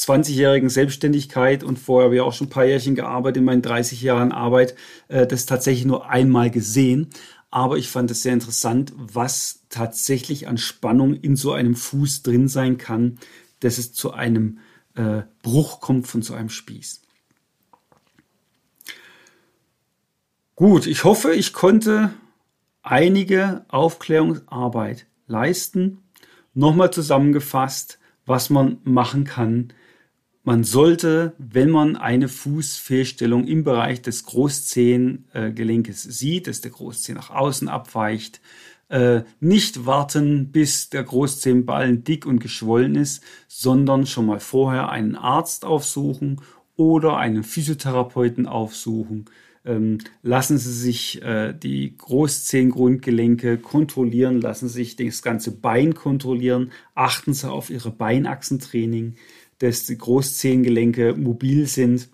20-jährigen 0.00 0.70
Selbstständigkeit 0.70 1.62
und 1.62 1.78
vorher 1.78 2.06
habe 2.06 2.14
ich 2.14 2.20
auch 2.22 2.32
schon 2.32 2.46
ein 2.46 2.50
paar 2.50 2.64
Jährchen 2.64 2.94
gearbeitet 2.94 3.38
in 3.38 3.44
meinen 3.44 3.62
30 3.62 4.00
Jahren 4.00 4.32
Arbeit, 4.32 4.74
äh, 5.08 5.26
das 5.26 5.44
tatsächlich 5.44 5.84
nur 5.84 6.08
einmal 6.08 6.50
gesehen. 6.50 7.10
Aber 7.50 7.76
ich 7.76 7.88
fand 7.88 8.10
es 8.10 8.22
sehr 8.22 8.32
interessant, 8.32 8.92
was 8.96 9.64
tatsächlich 9.68 10.48
an 10.48 10.56
Spannung 10.56 11.14
in 11.14 11.36
so 11.36 11.52
einem 11.52 11.74
Fuß 11.74 12.22
drin 12.22 12.48
sein 12.48 12.78
kann, 12.78 13.18
dass 13.60 13.76
es 13.76 13.92
zu 13.92 14.12
einem 14.12 14.58
äh, 14.94 15.22
Bruch 15.42 15.80
kommt 15.80 16.06
von 16.06 16.22
so 16.22 16.32
einem 16.32 16.48
Spieß. 16.48 17.02
Gut, 20.54 20.86
ich 20.86 21.04
hoffe, 21.04 21.34
ich 21.34 21.52
konnte 21.52 22.12
einige 22.82 23.64
Aufklärungsarbeit 23.68 25.06
leisten. 25.26 25.98
Nochmal 26.54 26.92
zusammengefasst, 26.92 27.98
was 28.26 28.50
man 28.50 28.78
machen 28.84 29.24
kann, 29.24 29.72
man 30.42 30.64
sollte, 30.64 31.34
wenn 31.38 31.70
man 31.70 31.96
eine 31.96 32.28
Fußfehlstellung 32.28 33.46
im 33.46 33.62
Bereich 33.62 34.00
des 34.00 34.24
Großzehengelenkes 34.24 36.02
sieht, 36.02 36.46
dass 36.46 36.62
der 36.62 36.70
Großzeh 36.70 37.12
nach 37.12 37.30
außen 37.30 37.68
abweicht, 37.68 38.40
äh, 38.88 39.22
nicht 39.38 39.86
warten, 39.86 40.50
bis 40.50 40.90
der 40.90 41.04
Großzehenballen 41.04 42.04
dick 42.04 42.26
und 42.26 42.40
geschwollen 42.40 42.96
ist, 42.96 43.22
sondern 43.46 44.06
schon 44.06 44.26
mal 44.26 44.40
vorher 44.40 44.88
einen 44.88 45.14
Arzt 45.14 45.64
aufsuchen 45.64 46.40
oder 46.76 47.16
einen 47.16 47.44
Physiotherapeuten 47.44 48.46
aufsuchen. 48.46 49.26
Ähm, 49.64 49.98
lassen 50.22 50.56
Sie 50.56 50.72
sich 50.72 51.22
äh, 51.22 51.52
die 51.52 51.96
Großzehengrundgelenke 51.98 53.58
kontrollieren, 53.58 54.40
lassen 54.40 54.68
Sie 54.68 54.84
sich 54.84 54.96
das 54.96 55.20
ganze 55.22 55.52
Bein 55.52 55.94
kontrollieren, 55.94 56.72
achten 56.94 57.34
Sie 57.34 57.48
auf 57.48 57.68
Ihre 57.68 57.90
Beinachsentraining 57.90 59.16
dass 59.60 59.86
die 59.86 59.96
Großzehengelenke 59.96 61.14
mobil 61.14 61.66
sind, 61.66 62.08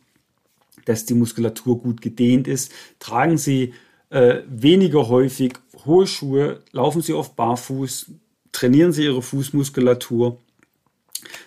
dass 0.85 1.07
die 1.07 1.15
Muskulatur 1.15 1.81
gut 1.81 2.01
gedehnt 2.01 2.47
ist. 2.47 2.73
Tragen 2.99 3.39
Sie 3.39 3.73
äh, 4.11 4.43
weniger 4.49 5.09
häufig 5.09 5.55
hohe 5.85 6.07
Schuhe, 6.07 6.63
laufen 6.73 7.03
Sie 7.03 7.13
oft 7.13 7.37
barfuß, 7.37 8.11
trainieren 8.53 8.93
Sie 8.93 9.05
Ihre 9.05 9.23
Fußmuskulatur, 9.23 10.39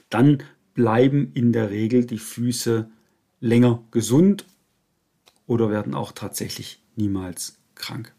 dann 0.09 0.43
bleiben 0.73 1.31
in 1.33 1.51
der 1.53 1.69
Regel 1.69 2.05
die 2.05 2.17
Füße 2.17 2.89
länger 3.41 3.83
gesund 3.91 4.45
oder 5.47 5.69
werden 5.69 5.93
auch 5.93 6.11
tatsächlich 6.11 6.79
niemals 6.95 7.57
krank. 7.75 8.13